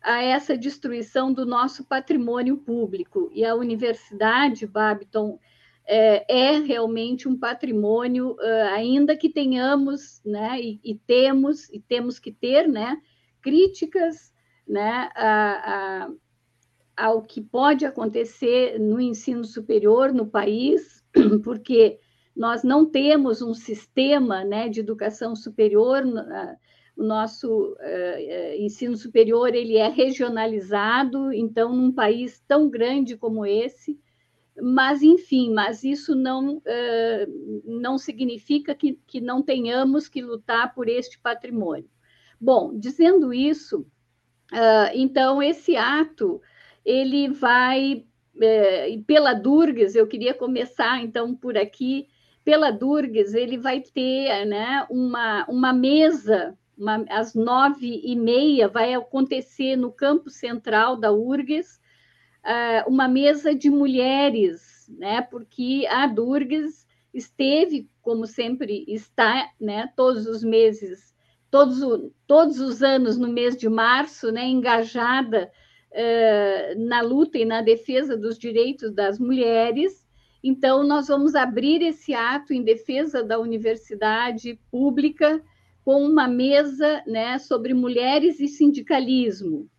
[0.01, 3.29] a essa destruição do nosso patrimônio público.
[3.33, 5.37] E a universidade, Babiton,
[5.89, 8.35] é, é realmente um patrimônio,
[8.73, 13.01] ainda que tenhamos, né, e, e, temos, e temos que ter, né,
[13.41, 14.31] críticas,
[14.67, 21.03] né, a, a, ao que pode acontecer no ensino superior no país,
[21.43, 21.99] porque
[22.35, 26.03] nós não temos um sistema, né, de educação superior,
[26.95, 33.97] o nosso uh, ensino superior ele é regionalizado, então, num país tão grande como esse,
[34.61, 40.87] mas enfim, mas isso não, uh, não significa que, que não tenhamos que lutar por
[40.87, 41.89] este patrimônio.
[42.39, 43.81] Bom, dizendo isso,
[44.51, 46.41] uh, então esse ato
[46.85, 48.05] ele vai
[48.35, 52.07] uh, pela Durgues, eu queria começar então por aqui,
[52.43, 58.93] pela Durgues, ele vai ter né, uma, uma mesa uma, às nove e meia, vai
[58.93, 61.79] acontecer no campo central da URGS,
[62.45, 65.21] uh, uma mesa de mulheres, né?
[65.21, 69.91] Porque a Durgues esteve, como sempre está, né?
[69.95, 71.13] Todos os meses,
[71.49, 71.79] todos,
[72.27, 74.45] todos os anos no mês de março, né?
[74.45, 75.51] Engajada
[75.91, 80.07] uh, na luta e na defesa dos direitos das mulheres.
[80.41, 85.43] Então, nós vamos abrir esse ato em defesa da universidade pública
[85.83, 89.69] com uma mesa né, sobre mulheres e sindicalismo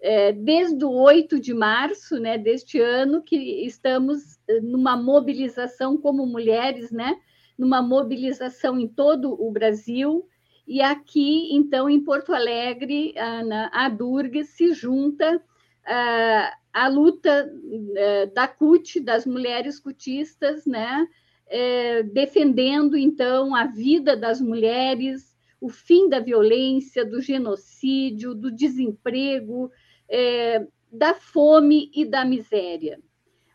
[0.00, 3.36] é, desde o 8 de março né, deste ano, que
[3.66, 7.16] estamos eh, numa mobilização como mulheres, né,
[7.58, 10.26] numa mobilização em todo o Brasil.
[10.66, 15.42] E aqui, então, em Porto Alegre, a, a Durga se junta
[15.84, 17.52] a, a luta
[17.96, 21.06] eh, da CUT, das mulheres cutistas, né,
[21.46, 29.70] é, defendendo, então, a vida das mulheres, o fim da violência, do genocídio, do desemprego,
[30.10, 33.00] é, da fome e da miséria.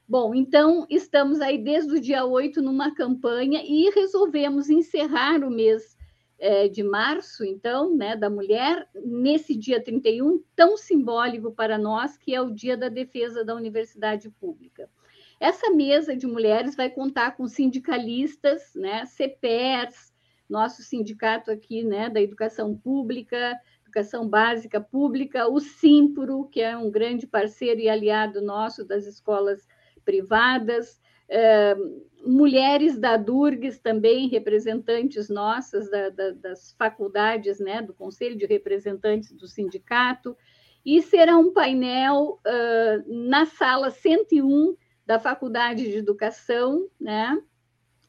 [0.08, 5.98] Bom, então estamos aí desde o dia 8 numa campanha e resolvemos encerrar o mês
[6.38, 12.36] é, de março, então, né, da mulher, nesse dia 31, tão simbólico para nós, que
[12.36, 14.90] é o Dia da Defesa da Universidade Pública.
[15.40, 20.14] Essa mesa de mulheres vai contar com sindicalistas, né, CPERS,
[20.48, 23.60] nosso sindicato aqui, né, da educação pública,
[23.96, 29.66] educação básica pública, o Simpro, que é um grande parceiro e aliado nosso das escolas
[30.04, 31.76] privadas, é,
[32.26, 39.32] mulheres da Durgues também, representantes nossas da, da, das faculdades, né, do Conselho de Representantes
[39.32, 40.36] do Sindicato,
[40.86, 44.76] e será um painel uh, na sala 101
[45.06, 47.42] da Faculdade de Educação, né,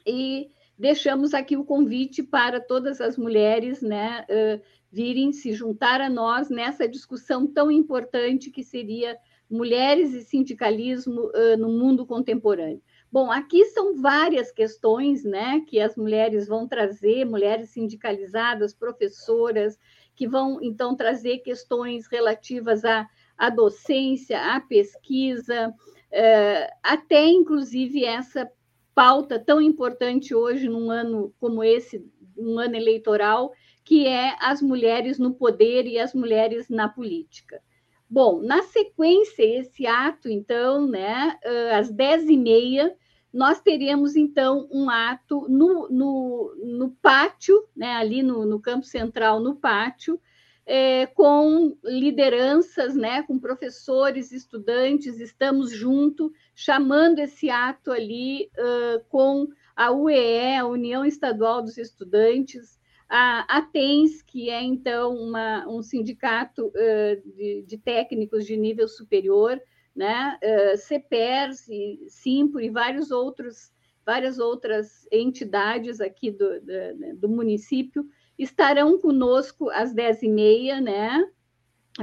[0.05, 4.61] e deixamos aqui o convite para todas as mulheres, né, uh,
[4.91, 9.17] virem se juntar a nós nessa discussão tão importante que seria
[9.49, 12.83] mulheres e sindicalismo uh, no mundo contemporâneo.
[13.11, 19.79] Bom, aqui são várias questões né, que as mulheres vão trazer, mulheres sindicalizadas, professoras,
[20.15, 23.09] que vão então trazer questões relativas à,
[23.39, 28.51] à docência, à pesquisa, uh, até inclusive essa
[28.97, 32.03] pauta tão importante hoje, num ano como esse,
[32.35, 33.53] um ano eleitoral,
[33.85, 37.61] que é as mulheres no poder e as mulheres na política.
[38.09, 41.39] Bom, na sequência, esse ato, então, né,
[41.79, 42.97] às dez e meia,
[43.31, 49.41] nós teremos, então, um ato no, no, no pátio, né, ali no, no campo central,
[49.41, 50.19] no pátio,
[50.67, 59.47] é, com lideranças, né, com professores, estudantes, estamos junto, chamando esse ato ali uh, com
[59.77, 66.67] a UEE, a União Estadual dos Estudantes, a ATENS, que é, então, uma, um sindicato
[66.67, 69.61] uh, de, de, técnicos de nível superior,
[69.95, 70.37] né?
[70.43, 73.71] Uh, CEPERS e Simpro e vários outros,
[74.05, 78.05] várias outras entidades aqui do, do, do município
[78.39, 81.27] estarão conosco às dez e meia, né?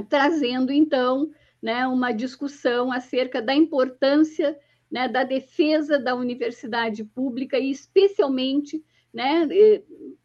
[0.08, 1.30] Trazendo, então,
[1.62, 4.58] né, uma discussão acerca da importância
[4.94, 8.80] né, da defesa da universidade pública e, especialmente,
[9.12, 9.48] né,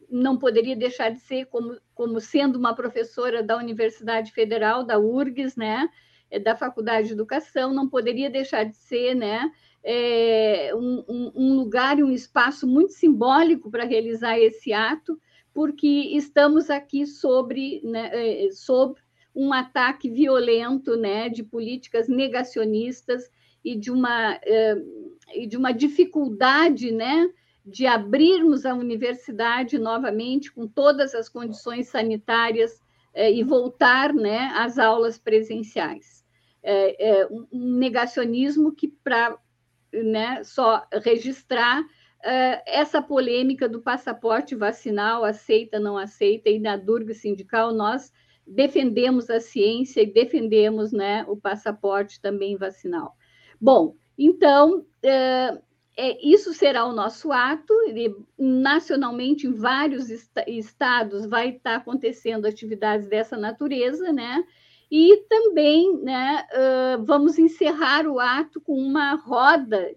[0.08, 5.56] não poderia deixar de ser como, como sendo uma professora da Universidade Federal, da URGS,
[5.56, 5.90] né,
[6.30, 9.52] é, da Faculdade de Educação, não poderia deixar de ser, né,
[9.84, 15.20] é, um, um, lugar e um espaço muito simbólico para realizar esse ato,
[15.54, 19.00] porque estamos aqui sobre, né, é, sob
[19.36, 23.30] um ataque violento, né, de políticas negacionistas
[23.64, 24.76] e de uma, é,
[25.36, 27.30] e de uma dificuldade, né,
[27.66, 32.82] de abrirmos a universidade novamente com todas as condições sanitárias
[33.14, 36.26] eh, e voltar né, às aulas presenciais.
[36.64, 39.38] É, é um negacionismo que, para
[39.94, 41.84] né, só registrar
[42.66, 48.12] essa polêmica do passaporte vacinal, aceita, não aceita, e na Durga Sindical nós
[48.46, 53.16] defendemos a ciência e defendemos né, o passaporte também vacinal.
[53.62, 55.58] Bom, então, eh,
[56.02, 62.46] é, isso será o nosso ato, e, nacionalmente, em vários est estados, vai estar acontecendo
[62.46, 64.42] atividades dessa natureza, né?
[64.90, 69.94] E também né, uh, vamos encerrar o ato com uma roda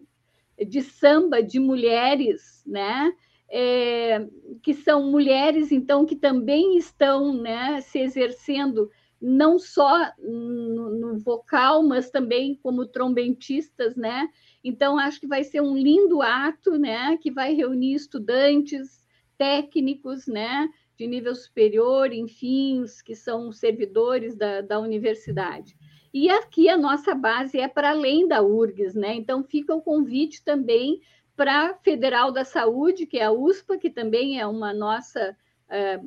[0.65, 3.13] de samba de mulheres, né?
[3.55, 4.27] É,
[4.63, 8.91] que são mulheres, então, que também estão né, se exercendo
[9.23, 14.29] não só no, no, vocal, mas também como trombentistas, né?
[14.65, 17.17] Então, acho que vai ser um lindo ato, né?
[17.19, 19.01] Que vai reunir estudantes,
[19.39, 20.69] técnicos, né?
[20.99, 25.77] De nível superior, enfim, os que são servidores da, da universidade.
[26.13, 29.15] E aqui a nossa base é para além da URGS, né?
[29.15, 31.01] Então fica o convite também
[31.35, 35.35] para a Federal da Saúde, que é a USPA, que também é uma nossa
[35.71, 35.99] é,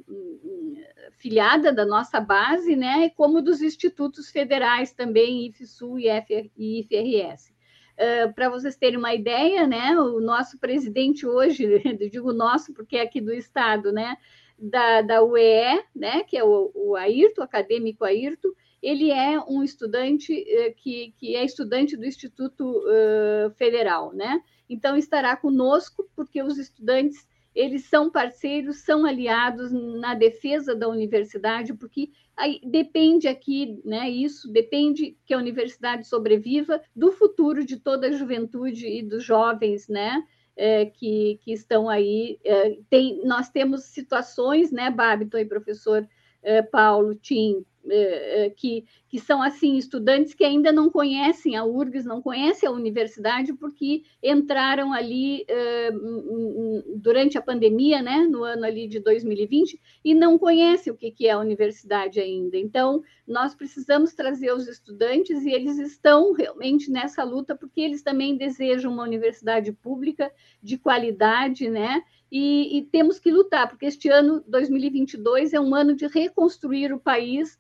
[1.18, 3.10] filiada da nossa base, né?
[3.10, 6.08] Como dos institutos federais também, IFSU e,
[6.56, 7.56] IFRS.
[7.96, 11.64] Uh, para vocês terem uma ideia, né, o nosso presidente hoje,
[11.98, 14.18] eu digo nosso porque é aqui do estado, né,
[14.60, 18.50] da, da UEE, né, que é o, o Ayrton, o acadêmico Ayrton,
[18.86, 24.96] ele é um estudante uh, que, que é estudante do Instituto uh, Federal, né, então
[24.96, 32.12] estará conosco porque os estudantes eles são parceiros, são aliados na defesa da universidade, porque
[32.36, 34.10] aí depende aqui, né?
[34.10, 39.88] Isso depende que a universidade sobreviva do futuro de toda a juventude e dos jovens,
[39.88, 40.22] né?
[40.58, 42.38] É, que, que estão aí.
[42.44, 46.08] É, tem, nós temos situações, né, Babiton e professor
[46.44, 47.66] é, Paulo, Tim,
[48.58, 53.54] que, que são assim estudantes que ainda não conhecem a URGS, não conhecem a universidade,
[53.54, 60.38] porque entraram ali uh, durante a pandemia, né, no ano ali de 2020, e não
[60.38, 62.58] conhecem o que, que é a universidade ainda.
[62.58, 68.36] Então, nós precisamos trazer os estudantes e eles estão realmente nessa luta, porque eles também
[68.36, 70.32] desejam uma universidade pública
[70.62, 72.02] de qualidade, né?
[72.32, 77.00] E, e temos que lutar, porque este ano, 2022, é um ano de reconstruir o
[77.00, 77.58] país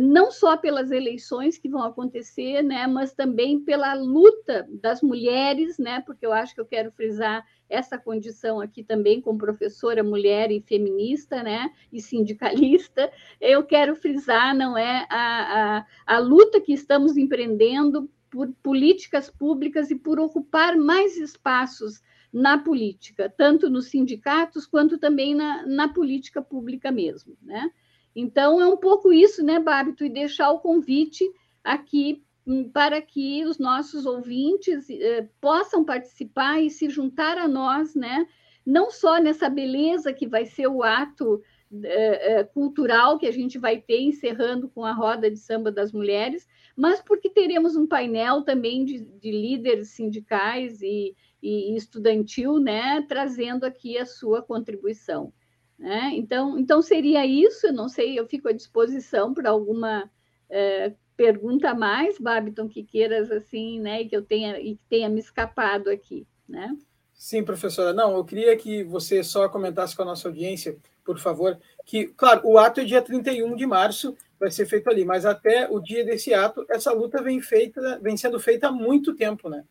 [0.00, 6.02] não só pelas eleições que vão acontecer, né, mas também pela luta das mulheres, né,
[6.04, 10.60] porque eu acho que eu quero frisar essa condição aqui também como professora mulher e
[10.60, 13.10] feminista, né, e sindicalista,
[13.40, 19.90] eu quero frisar, não é, a, a, a luta que estamos empreendendo por políticas públicas
[19.90, 26.42] e por ocupar mais espaços na política, tanto nos sindicatos quanto também na, na política
[26.42, 27.70] pública mesmo, né?
[28.18, 31.22] Então, é um pouco isso, né, Babito, e deixar o convite
[31.62, 37.94] aqui hum, para que os nossos ouvintes eh, possam participar e se juntar a nós,
[37.94, 38.26] né?
[38.64, 41.42] Não só nessa beleza que vai ser o ato
[41.84, 45.92] eh, eh, cultural que a gente vai ter encerrando com a roda de samba das
[45.92, 53.02] mulheres, mas porque teremos um painel também de, de líderes sindicais e, e estudantil, né?
[53.06, 55.34] Trazendo aqui a sua contribuição.
[55.78, 56.12] Né?
[56.14, 60.10] Então, então seria isso, não sei, eu fico à disposição para alguma
[60.48, 64.82] é, pergunta a mais, Babiton, que queiras assim, né, e que eu tenha e que
[64.88, 66.74] tenha me escapado aqui, né?
[67.12, 67.94] Sim, professora.
[67.94, 72.42] Não, eu queria que você só comentasse com a nossa audiência, por favor, que, claro,
[72.44, 76.04] o ato é dia 31 de março, vai ser feito ali, mas até o dia
[76.04, 79.64] desse ato, essa luta vem feita, vem sendo feita há muito tempo, né?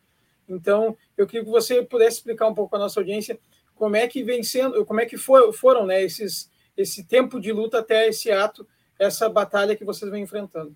[0.48, 3.38] Então, eu queria que você pudesse explicar um pouco a nossa audiência
[3.76, 7.78] como é que vem sendo, como é que foram né, esses, esse tempo de luta
[7.78, 8.66] até esse ato,
[8.98, 10.74] essa batalha que vocês vêm enfrentando.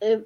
[0.00, 0.20] É,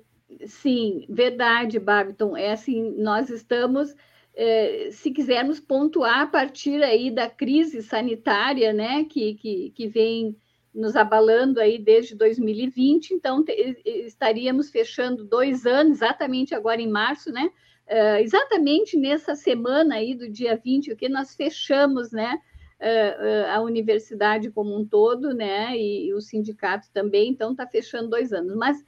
[0.46, 2.36] sim, verdade, Babiton.
[2.36, 3.94] É assim, nós estamos,
[4.34, 10.36] é, se quisermos pontuar a partir aí da crise sanitária, né, que, que, que vem
[10.72, 13.52] nos abalando aí desde 2020, então te,
[13.84, 17.50] estaríamos fechando dois anos, exatamente agora em março, né,
[17.88, 22.38] Uh, exatamente nessa semana aí do dia 20, que nós fechamos, né,
[22.78, 27.66] uh, uh, a universidade como um todo, né, e, e o sindicato também, então está
[27.66, 28.54] fechando dois anos.
[28.56, 28.84] Mas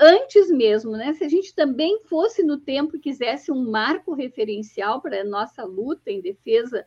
[0.00, 5.02] antes mesmo, né, se a gente também fosse no tempo e quisesse um marco referencial
[5.02, 6.86] para a nossa luta em defesa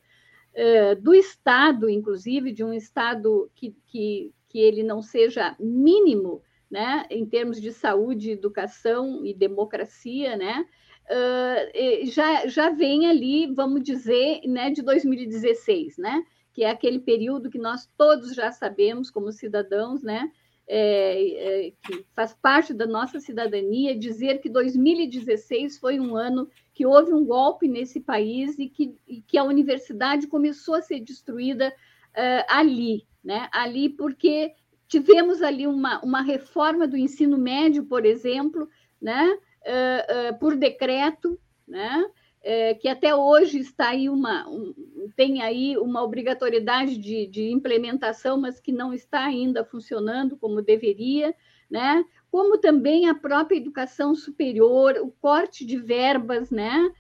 [1.00, 7.24] do Estado, inclusive, de um Estado que, que, que ele não seja mínimo, né, em
[7.24, 10.66] termos de saúde, educação e democracia, né,
[11.10, 16.24] uh, já, já vem ali, vamos dizer, né, de 2016, né?
[16.54, 20.32] Que é aquele período que nós todos já sabemos como cidadãos, né?
[20.74, 26.86] É, é, que faz parte da nossa cidadania, dizer que 2016 foi um ano que
[26.86, 31.74] houve um golpe nesse país e que, e que a universidade começou a ser destruída
[32.12, 33.50] uh, ali, né?
[33.52, 34.54] Ali porque
[34.88, 38.70] tivemos ali uma, uma reforma do ensino médio, por exemplo,
[39.02, 39.38] né?
[39.66, 42.06] Uh, por decreto, né?
[42.42, 44.74] Uh, que até hoje está aí uma um,
[45.16, 51.36] tem aí uma obrigatoriedade de, de, implementação, mas que não está ainda funcionando como deveria,
[51.70, 52.04] né?
[52.32, 56.92] Como também a própria educação superior, o corte de verbas, né?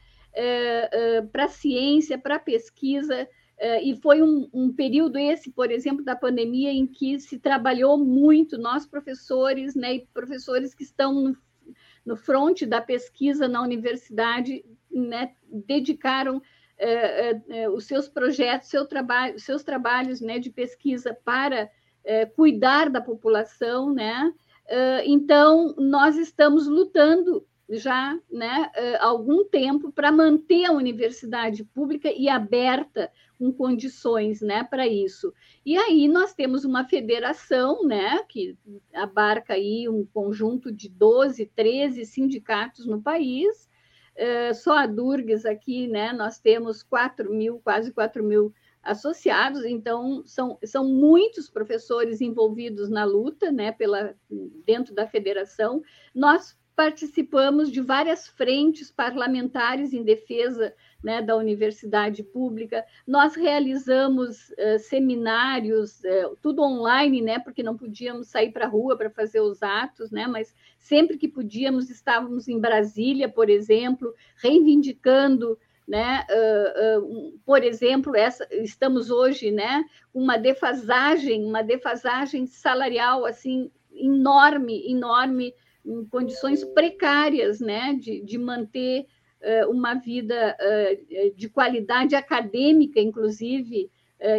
[1.33, 3.27] para ciência, para pesquisa,
[3.83, 8.57] e foi um, um, período esse, por exemplo, da pandemia, em que se trabalhou muito,
[8.57, 11.37] nós professores, né, e professores que estão no,
[12.05, 16.41] no fronte da pesquisa na universidade, né, dedicaram
[17.75, 21.69] os seus projetos, seu trabalho, seus trabalhos né, de pesquisa para
[22.35, 24.33] cuidar da população, né?
[25.05, 28.69] então, nós estamos lutando já né,
[28.99, 35.33] há algum tempo para manter a universidade pública e aberta com condições né, para isso.
[35.65, 38.57] E aí nós temos uma federação né, que
[38.93, 43.69] abarca aí um conjunto de 12, 13 sindicatos no país.
[44.55, 48.53] só a Durgues aqui, né, nós temos 4 mil, quase 4 mil
[48.83, 54.15] associados, então são, são muitos professores envolvidos na luta, né, pela,
[54.65, 55.83] dentro da federação.
[56.13, 60.73] Nós participamos de várias frentes parlamentares em defesa
[61.03, 62.83] né, da universidade pública.
[63.05, 68.97] Nós realizamos uh, seminários, uh, tudo online, né, porque não podíamos sair para a rua
[68.97, 75.59] para fazer os atos, né, mas sempre que podíamos estávamos em Brasília, por exemplo, reivindicando
[75.87, 76.25] né?
[76.29, 84.89] Uh, uh, por exemplo, essa, estamos hoje, né, uma defasagem, uma defasagem salarial assim enorme,
[84.89, 85.53] enorme,
[85.85, 89.05] em condições precárias, né, de, de manter
[89.41, 90.55] uh, uma vida
[91.35, 93.89] de qualidade acadêmica, inclusive,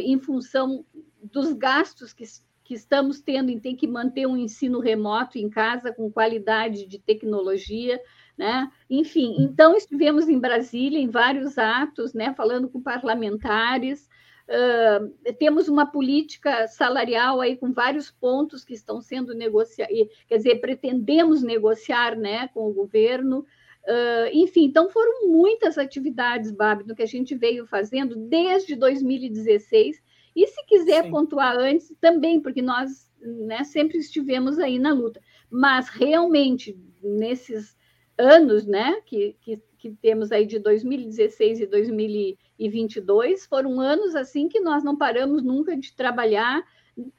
[0.05, 0.84] em função
[1.22, 2.24] dos gastos que,
[2.64, 6.99] que estamos tendo em ter que manter um ensino remoto em casa com qualidade de
[6.99, 8.01] tecnologia.
[8.36, 8.70] Né?
[8.88, 14.09] Enfim, então estivemos em Brasília em vários atos, né, falando com parlamentares.
[14.53, 19.97] Uh, temos uma política salarial aí com vários pontos que estão sendo negociados,
[20.29, 23.47] quer dizer, pretendemos negociar né, com o governo.
[23.85, 30.03] Uh, enfim, então foram muitas atividades, Babi, do que a gente veio fazendo desde 2016.
[30.37, 31.11] E se quiser Sim.
[31.11, 35.19] pontuar antes, também, porque nós né, sempre estivemos aí na luta.
[35.51, 37.75] Mas realmente, nesses
[38.19, 44.61] anos, né, que, que, que, temos aí de 2016 e 2022, foram anos assim que
[44.61, 46.62] nós não paramos nunca de trabalhar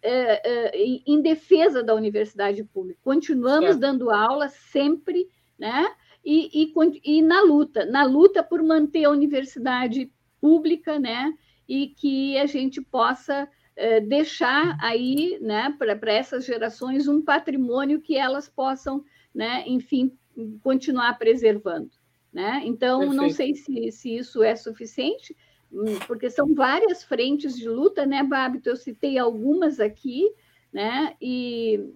[0.02, 3.02] é, é, em defesa da universidade pública.
[3.04, 3.82] Continuamos certo.
[3.82, 5.28] dando aula sempre,
[5.60, 5.94] né,
[6.24, 10.10] e, e, e na luta, na luta por manter a universidade
[10.40, 11.34] pública, né,
[11.68, 18.16] e que a gente possa é, deixar aí, né, para essas gerações um patrimônio que
[18.16, 19.04] elas possam,
[19.36, 20.18] né, enfim,
[20.62, 21.92] continuar preservando.
[22.34, 22.64] Né?
[22.66, 23.22] Então, Perfeito.
[23.22, 25.38] não sei se, se isso é suficiente,
[25.72, 28.70] hum, porque são várias frentes de luta, né, Babito?
[28.70, 30.34] Eu citei algumas aqui,
[30.72, 31.16] né?
[31.22, 31.94] E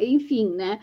[0.00, 0.78] enfim, né?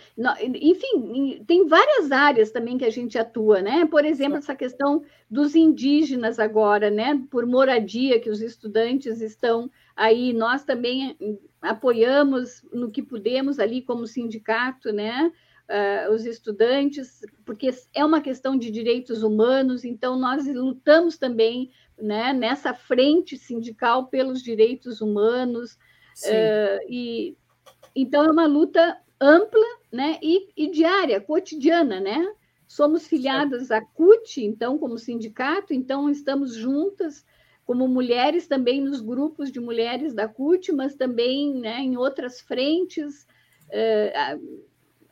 [0.62, 3.86] Enfim, tem várias áreas também que a gente atua, né?
[3.86, 7.22] Por exemplo, essa questão dos indígenas agora, né?
[7.30, 11.18] Por moradia que os estudantes estão aí, nós também
[11.62, 15.32] apoiamos no que pudemos ali como sindicato, né?
[15.70, 22.34] Uh, os estudantes, porque é uma questão de direitos humanos, então nós lutamos também né,
[22.34, 25.74] nessa frente sindical pelos direitos humanos.
[26.24, 27.38] Uh, e
[27.96, 32.34] então é uma luta ampla né, e, e diária, cotidiana, né?
[32.68, 37.26] Somos filiadas à CUT, então, como sindicato, então estamos juntas
[37.66, 43.26] como mulheres também nos grupos de mulheres da CUT, mas também né, em outras frentes,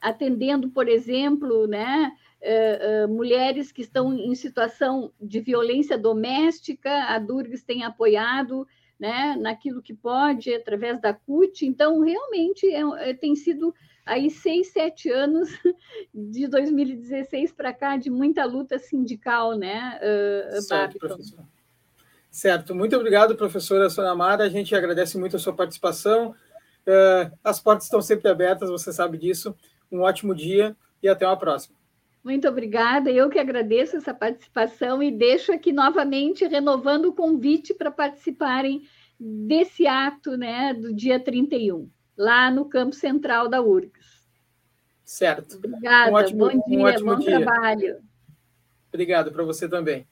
[0.03, 7.17] atendendo, por exemplo, né, uh, uh, mulheres que estão em situação de violência doméstica, a
[7.17, 8.67] Durgs tem apoiado
[8.99, 11.65] né, naquilo que pode, através da CUT.
[11.65, 13.73] Então, realmente, é, é, tem sido
[14.05, 15.49] aí seis, sete anos
[16.13, 21.39] de 2016 para cá de muita luta sindical, né, uh, certo, professor.
[22.29, 24.43] Certo, muito obrigado, professora Sonamara.
[24.43, 26.35] A gente agradece muito a sua participação.
[27.43, 29.55] As portas estão sempre abertas, você sabe disso
[29.93, 31.75] um ótimo dia e até uma próxima.
[32.23, 33.11] Muito obrigada.
[33.11, 38.81] Eu que agradeço essa participação e deixo aqui novamente renovando o convite para participarem
[39.19, 44.23] desse ato né, do dia 31, lá no campo central da URGS.
[45.03, 45.57] Certo.
[45.57, 46.11] Obrigada.
[46.11, 47.41] Um ótimo, bom dia, um ótimo bom dia.
[47.41, 47.97] trabalho.
[48.87, 50.07] Obrigado para você também.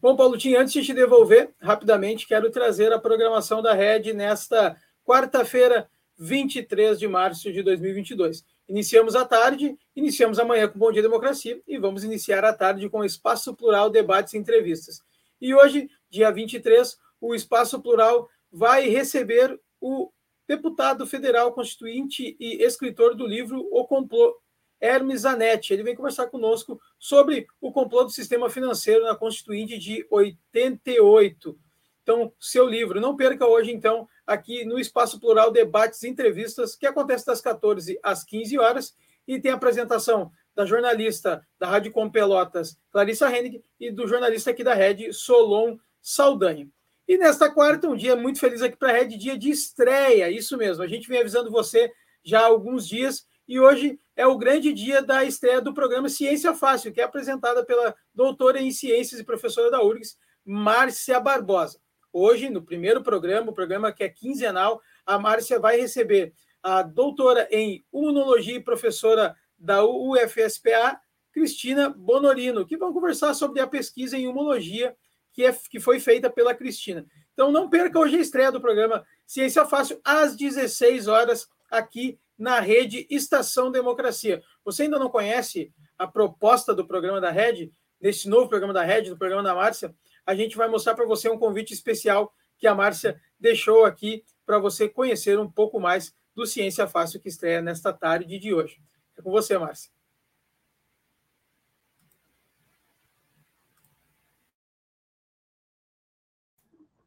[0.00, 4.76] Bom, Paulo Tim, antes de te devolver, rapidamente quero trazer a programação da Rede nesta
[5.04, 8.44] quarta-feira, 23 de março de 2022.
[8.68, 13.04] Iniciamos a tarde, iniciamos amanhã com Bom Dia Democracia e vamos iniciar a tarde com
[13.04, 15.00] Espaço Plural, debates e entrevistas.
[15.40, 20.10] E hoje, dia 23, o Espaço Plural vai receber o
[20.48, 24.36] deputado federal constituinte e escritor do livro O Complô,
[24.80, 25.72] Hermes Zanetti.
[25.72, 31.58] Ele vem conversar conosco sobre o complô do sistema financeiro na Constituinte de 88.
[32.02, 33.00] Então, seu livro.
[33.00, 37.98] Não perca hoje, então, aqui no Espaço Plural, debates e entrevistas, que acontece das 14
[38.02, 38.96] às 15 horas,
[39.26, 44.50] e tem a apresentação da jornalista da Rádio Com Pelotas, Clarissa Hennig, e do jornalista
[44.50, 46.68] aqui da Rede, Solon Saldanha.
[47.06, 50.56] E nesta quarta, um dia muito feliz aqui para a Rede, dia de estreia, isso
[50.56, 50.82] mesmo.
[50.82, 51.92] A gente vem avisando você
[52.24, 56.54] já há alguns dias, e hoje é o grande dia da estreia do programa Ciência
[56.54, 61.78] Fácil, que é apresentada pela doutora em Ciências e professora da URGS, Márcia Barbosa.
[62.18, 67.46] Hoje, no primeiro programa, o programa que é quinzenal, a Márcia vai receber a doutora
[67.50, 70.98] em Imunologia e professora da UFSPA,
[71.30, 74.96] Cristina Bonorino, que vão conversar sobre a pesquisa em imunologia
[75.30, 77.04] que, é, que foi feita pela Cristina.
[77.34, 82.60] Então, não perca hoje a estreia do programa Ciência Fácil, às 16 horas, aqui na
[82.60, 84.42] rede Estação Democracia.
[84.64, 89.10] Você ainda não conhece a proposta do programa da Rede, desse novo programa da Rede,
[89.10, 89.94] do programa da Márcia?
[90.26, 94.58] A gente vai mostrar para você um convite especial que a Márcia deixou aqui para
[94.58, 98.82] você conhecer um pouco mais do Ciência Fácil que estreia nesta tarde de hoje.
[99.16, 99.90] É com você, Márcia.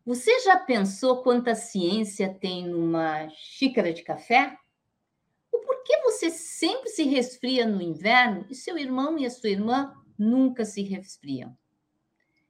[0.05, 4.57] Você já pensou quanta ciência tem numa xícara de café?
[5.51, 9.93] O porquê você sempre se resfria no inverno e seu irmão e a sua irmã
[10.17, 11.55] nunca se resfriam?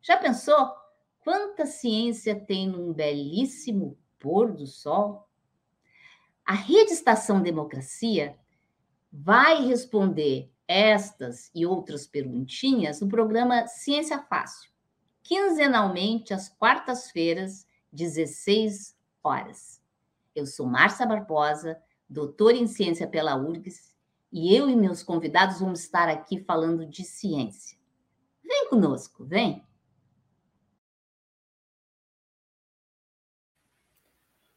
[0.10, 0.74] Já pensou
[1.24, 5.30] quanta ciência tem num belíssimo pôr do sol?
[6.44, 8.36] A Rede Estação Democracia
[9.14, 14.72] vai responder estas e outras perguntinhas no programa Ciência Fácil
[15.22, 19.80] quinzenalmente às quartas-feiras, 16 horas.
[20.36, 21.80] Eu sou Márcia Barbosa,
[22.10, 23.96] doutora em ciência pela URGS,
[24.32, 27.78] e eu e meus convidados vamos estar aqui falando de ciência.
[28.44, 29.69] Vem conosco, vem!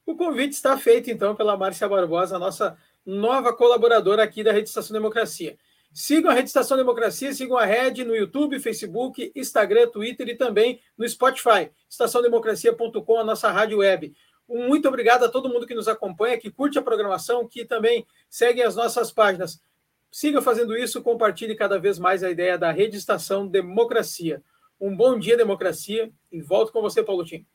[0.04, 2.76] O convite está feito, então, pela Márcia Barbosa, nossa
[3.06, 5.56] nova colaboradora aqui da Rede Estação Democracia.
[5.92, 10.80] Sigam a Rede Estação Democracia, sigam a Rede no YouTube, Facebook, Instagram, Twitter e também
[10.96, 11.70] no Spotify.
[11.88, 14.14] estaçãodemocracia.com, a nossa rádio web.
[14.48, 18.62] Muito obrigado a todo mundo que nos acompanha, que curte a programação, que também segue
[18.62, 19.62] as nossas páginas.
[20.10, 24.42] Siga fazendo isso, compartilhe cada vez mais a ideia da Rede Estação Democracia.
[24.80, 27.46] Um bom dia, democracia, e volto com você, Paulo Tim.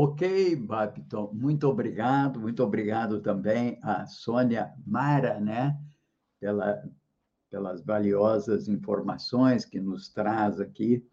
[0.00, 5.76] Ok, Babton, muito obrigado, muito obrigado também a Sônia Mara, né?
[6.38, 6.80] pela,
[7.50, 11.04] pelas valiosas informações que nos traz aqui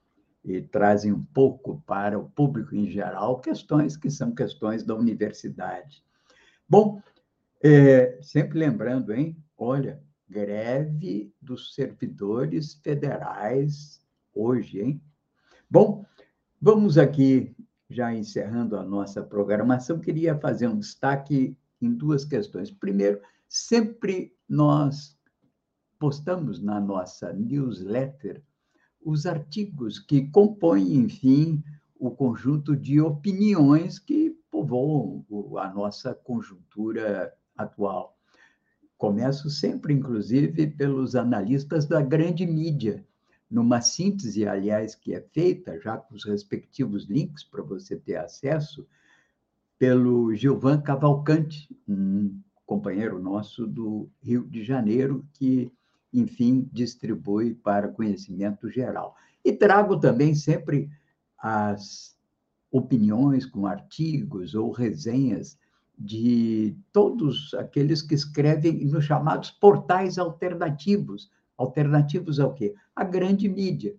[0.44, 6.04] e trazem um pouco para o público em geral questões que são questões da universidade.
[6.70, 7.02] Bom,
[7.64, 9.36] é, sempre lembrando, hein?
[9.58, 14.00] Olha, greve dos servidores federais
[14.32, 15.02] hoje, hein?
[15.68, 16.06] Bom,
[16.62, 17.56] vamos aqui,
[17.90, 22.72] já encerrando a nossa programação, queria fazer um destaque em duas questões.
[22.72, 25.18] Primeiro, sempre nós
[26.00, 28.44] postamos na nossa newsletter
[29.04, 31.64] os artigos que compõem, enfim,
[32.00, 35.26] o conjunto de opiniões que povoam
[35.58, 38.18] a nossa conjuntura atual.
[38.98, 43.06] Começo sempre, inclusive, pelos analistas da grande mídia,
[43.50, 48.88] numa síntese, aliás, que é feita, já com os respectivos links para você ter acesso,
[49.78, 55.72] pelo Gilvan Cavalcante, um companheiro nosso do Rio de Janeiro, que
[56.16, 59.16] enfim, distribui para conhecimento geral.
[59.44, 60.90] E trago também sempre
[61.38, 62.16] as
[62.72, 65.58] opiniões com artigos ou resenhas
[65.98, 71.30] de todos aqueles que escrevem nos chamados portais alternativos.
[71.58, 72.74] Alternativos ao quê?
[72.96, 73.96] A grande mídia.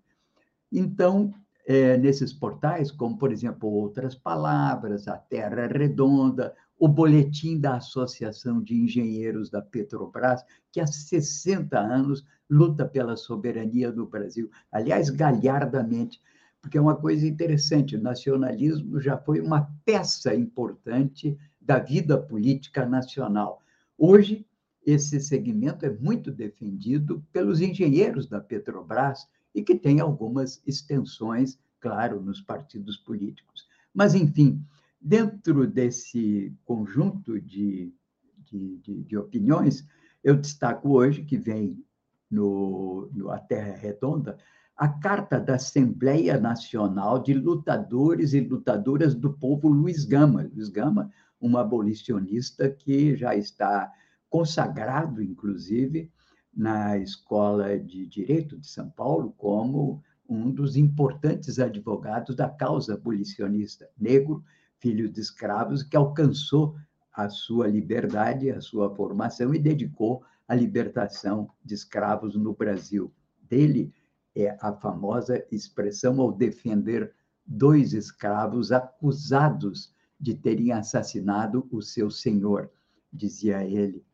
[0.70, 1.32] Então,
[1.66, 8.62] é, nesses portais, como, por exemplo, Outras Palavras, A Terra Redonda, o boletim da Associação
[8.62, 14.50] de Engenheiros da Petrobras, que há 60 anos luta pela soberania do Brasil.
[14.70, 16.20] Aliás, galhardamente,
[16.60, 22.86] porque é uma coisa interessante: o nacionalismo já foi uma peça importante da vida política
[22.86, 23.62] nacional.
[23.98, 24.45] Hoje,
[24.86, 32.22] esse segmento é muito defendido pelos engenheiros da Petrobras e que tem algumas extensões, claro,
[32.22, 33.66] nos partidos políticos.
[33.92, 34.64] Mas, enfim,
[35.00, 37.94] Dentro desse conjunto de,
[38.38, 39.86] de, de, de opiniões,
[40.24, 41.80] eu destaco hoje, que vem
[42.28, 44.36] no, no A Terra Redonda,
[44.76, 50.50] a Carta da Assembleia Nacional de Lutadores e Lutadoras do Povo Luiz Gama.
[50.52, 51.08] Luiz Gama,
[51.40, 53.88] um abolicionista que já está
[54.28, 56.10] consagrado, inclusive,
[56.54, 63.88] na Escola de Direito de São Paulo como um dos importantes advogados da causa abolicionista
[63.96, 64.42] negro,
[64.78, 66.76] filho de escravos, que alcançou
[67.12, 73.12] a sua liberdade, a sua formação e dedicou a libertação de escravos no Brasil.
[73.42, 73.92] Dele
[74.34, 77.14] é a famosa expressão ao defender
[77.46, 82.70] dois escravos acusados de terem assassinado o seu senhor,
[83.12, 84.04] dizia ele.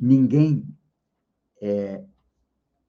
[0.00, 0.64] Ninguém
[1.60, 2.02] é,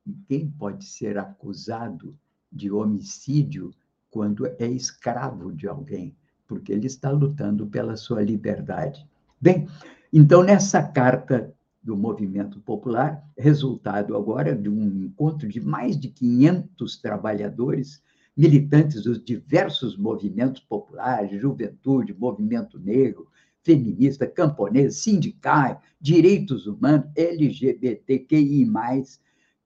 [0.05, 2.17] ninguém pode ser acusado
[2.51, 3.73] de homicídio
[4.09, 6.15] quando é escravo de alguém,
[6.47, 9.07] porque ele está lutando pela sua liberdade.
[9.39, 9.67] Bem,
[10.11, 16.97] então nessa carta do movimento popular, resultado agora de um encontro de mais de 500
[16.97, 18.03] trabalhadores,
[18.35, 23.27] militantes dos diversos movimentos populares, juventude, movimento negro,
[23.63, 28.65] feminista, camponês, sindical, direitos humanos, LGBTQI+,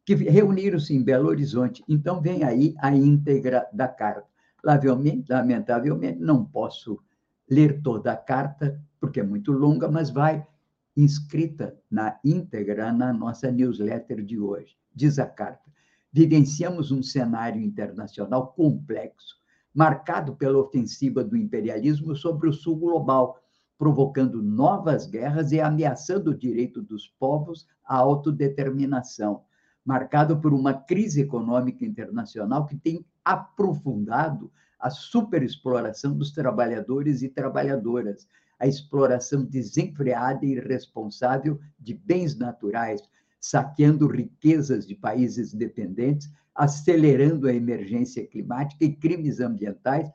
[0.05, 1.83] que reuniram-se em Belo Horizonte.
[1.87, 4.27] Então, vem aí a íntegra da carta.
[4.63, 6.99] Lamentavelmente, não posso
[7.49, 10.45] ler toda a carta, porque é muito longa, mas vai
[10.95, 14.77] inscrita na íntegra na nossa newsletter de hoje.
[14.93, 15.69] Diz a carta:
[16.11, 19.35] vivenciamos um cenário internacional complexo,
[19.73, 23.37] marcado pela ofensiva do imperialismo sobre o sul global,
[23.77, 29.43] provocando novas guerras e ameaçando o direito dos povos à autodeterminação,
[29.83, 38.27] marcado por uma crise econômica internacional que tem aprofundado a superexploração dos trabalhadores e trabalhadoras,
[38.59, 43.01] a exploração desenfreada e irresponsável de bens naturais,
[43.39, 50.09] saqueando riquezas de países dependentes, acelerando a emergência climática e crimes ambientais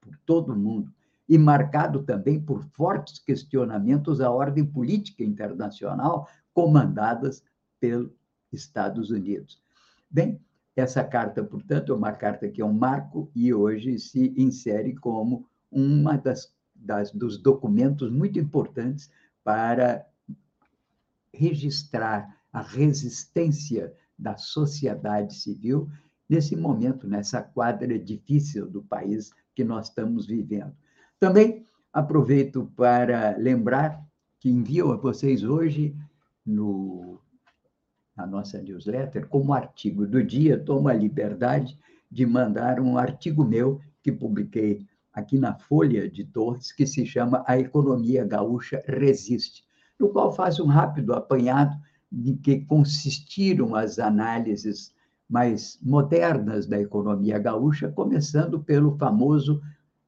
[0.00, 0.92] por todo o mundo,
[1.30, 7.42] e marcado também por fortes questionamentos à ordem política internacional comandadas
[7.78, 8.10] pelos
[8.52, 9.62] Estados Unidos.
[10.10, 10.38] Bem,
[10.76, 15.46] essa carta, portanto, é uma carta que é um marco e hoje se insere como
[15.70, 19.10] uma das das, dos documentos muito importantes
[19.44, 20.06] para
[21.32, 25.88] registrar a resistência da sociedade civil
[26.28, 30.74] nesse momento, nessa quadra difícil do país que nós estamos vivendo.
[31.20, 34.02] Também aproveito para lembrar
[34.40, 35.94] que envio a vocês hoje
[36.46, 37.20] no,
[38.16, 41.78] na nossa newsletter, como artigo do dia, tomo a liberdade
[42.10, 47.44] de mandar um artigo meu que publiquei aqui na Folha de Torres, que se chama
[47.46, 49.62] A Economia Gaúcha Resiste,
[49.98, 51.76] no qual faz um rápido apanhado
[52.10, 54.94] de que consistiram as análises
[55.28, 59.60] mais modernas da economia gaúcha, começando pelo famoso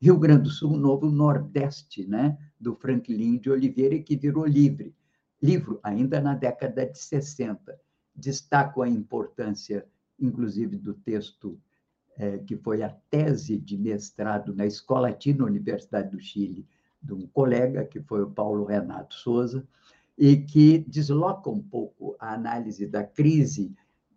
[0.03, 4.92] Rio Grande do Sul, Novo Nordeste, né, do Franklin de Oliveira, que virou livre,
[5.40, 7.78] livro ainda na década de 60.
[8.12, 9.86] Destaco a importância,
[10.18, 11.57] inclusive, do texto
[12.18, 16.66] é, que foi a tese de mestrado na Escola Latina Universidade do Chile,
[17.00, 19.64] de um colega, que foi o Paulo Renato Souza,
[20.18, 23.72] e que desloca um pouco a análise da crise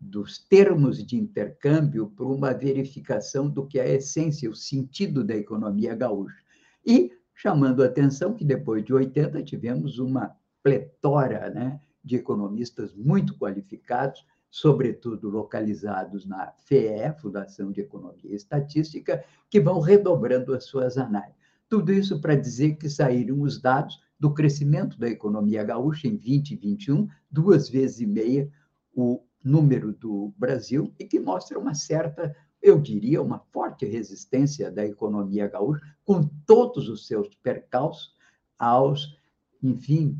[0.05, 5.35] dos termos de intercâmbio para uma verificação do que é a essência, o sentido da
[5.35, 6.37] economia gaúcha.
[6.85, 13.37] E chamando a atenção que depois de 80 tivemos uma pletora né, de economistas muito
[13.37, 20.97] qualificados, sobretudo localizados na FEE, Fundação de Economia e Estatística, que vão redobrando as suas
[20.97, 21.35] análises.
[21.67, 27.09] Tudo isso para dizer que saíram os dados do crescimento da economia gaúcha em 2021,
[27.29, 28.49] duas vezes e meia
[28.95, 34.83] o número do Brasil, e que mostra uma certa, eu diria, uma forte resistência da
[34.83, 38.15] economia gaúcha, com todos os seus percalços
[38.57, 39.19] aos,
[39.61, 40.17] enfim,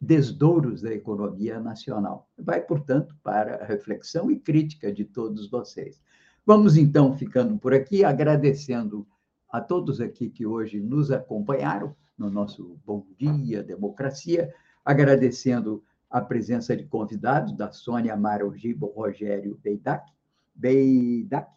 [0.00, 2.30] desdouros da economia nacional.
[2.38, 6.00] Vai, portanto, para a reflexão e crítica de todos vocês.
[6.46, 9.06] Vamos, então, ficando por aqui, agradecendo
[9.50, 14.54] a todos aqui que hoje nos acompanharam no nosso Bom Dia Democracia,
[14.84, 20.10] agradecendo a presença de convidados da Sônia Marogibo Rogério Beidak,
[20.54, 21.50] Beidak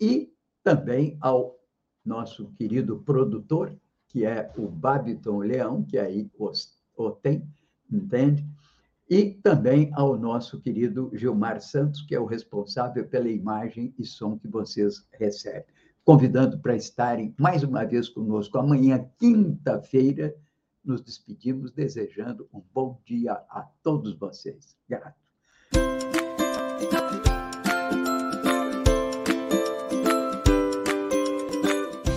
[0.00, 0.32] e
[0.62, 1.58] também ao
[2.04, 3.76] nosso querido produtor,
[4.08, 6.30] que é o Babiton Leão, que aí
[6.96, 7.46] o tem,
[7.90, 8.46] entende?
[9.08, 14.38] E também ao nosso querido Gilmar Santos, que é o responsável pela imagem e som
[14.38, 15.64] que vocês recebem.
[16.04, 20.34] Convidando para estarem mais uma vez conosco amanhã, quinta-feira.
[20.82, 24.74] Nos despedimos desejando um bom dia a todos vocês.
[24.88, 25.14] Grato.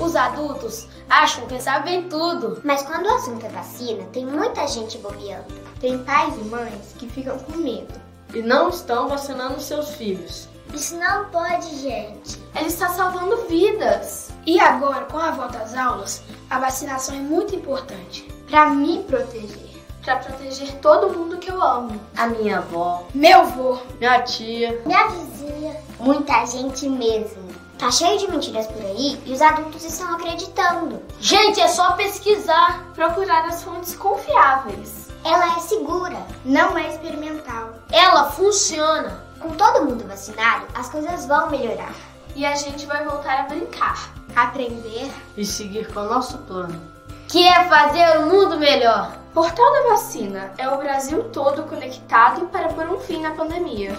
[0.01, 2.61] Os adultos acham que sabem tudo.
[2.63, 5.53] Mas quando o assunto é vacina, tem muita gente bobeando.
[5.81, 7.93] Tem pais e mães que ficam com medo
[8.33, 10.47] e não estão vacinando seus filhos.
[10.73, 12.41] Isso não pode, gente.
[12.55, 14.31] Ele está salvando vidas.
[14.45, 19.71] E agora, com a volta às aulas, a vacinação é muito importante para me proteger.
[20.03, 22.01] Para proteger todo mundo que eu amo.
[22.17, 27.53] A minha avó, meu avô, minha tia, minha vizinha, muita gente mesmo.
[27.77, 31.01] Tá cheio de mentiras por aí e os adultos estão acreditando.
[31.19, 35.07] Gente, é só pesquisar, procurar as fontes confiáveis.
[35.23, 37.75] Ela é segura, não é experimental.
[37.91, 39.23] Ela funciona.
[39.43, 41.93] Com todo mundo vacinado, as coisas vão melhorar.
[42.33, 46.81] E a gente vai voltar a brincar, aprender e seguir com o nosso plano,
[47.27, 49.11] que é fazer o mundo melhor.
[49.33, 53.91] Portal da Vacina é o Brasil todo conectado para pôr um fim na pandemia.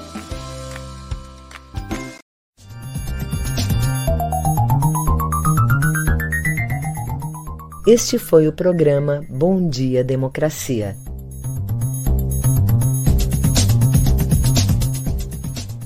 [7.86, 10.97] Este foi o programa Bom Dia Democracia.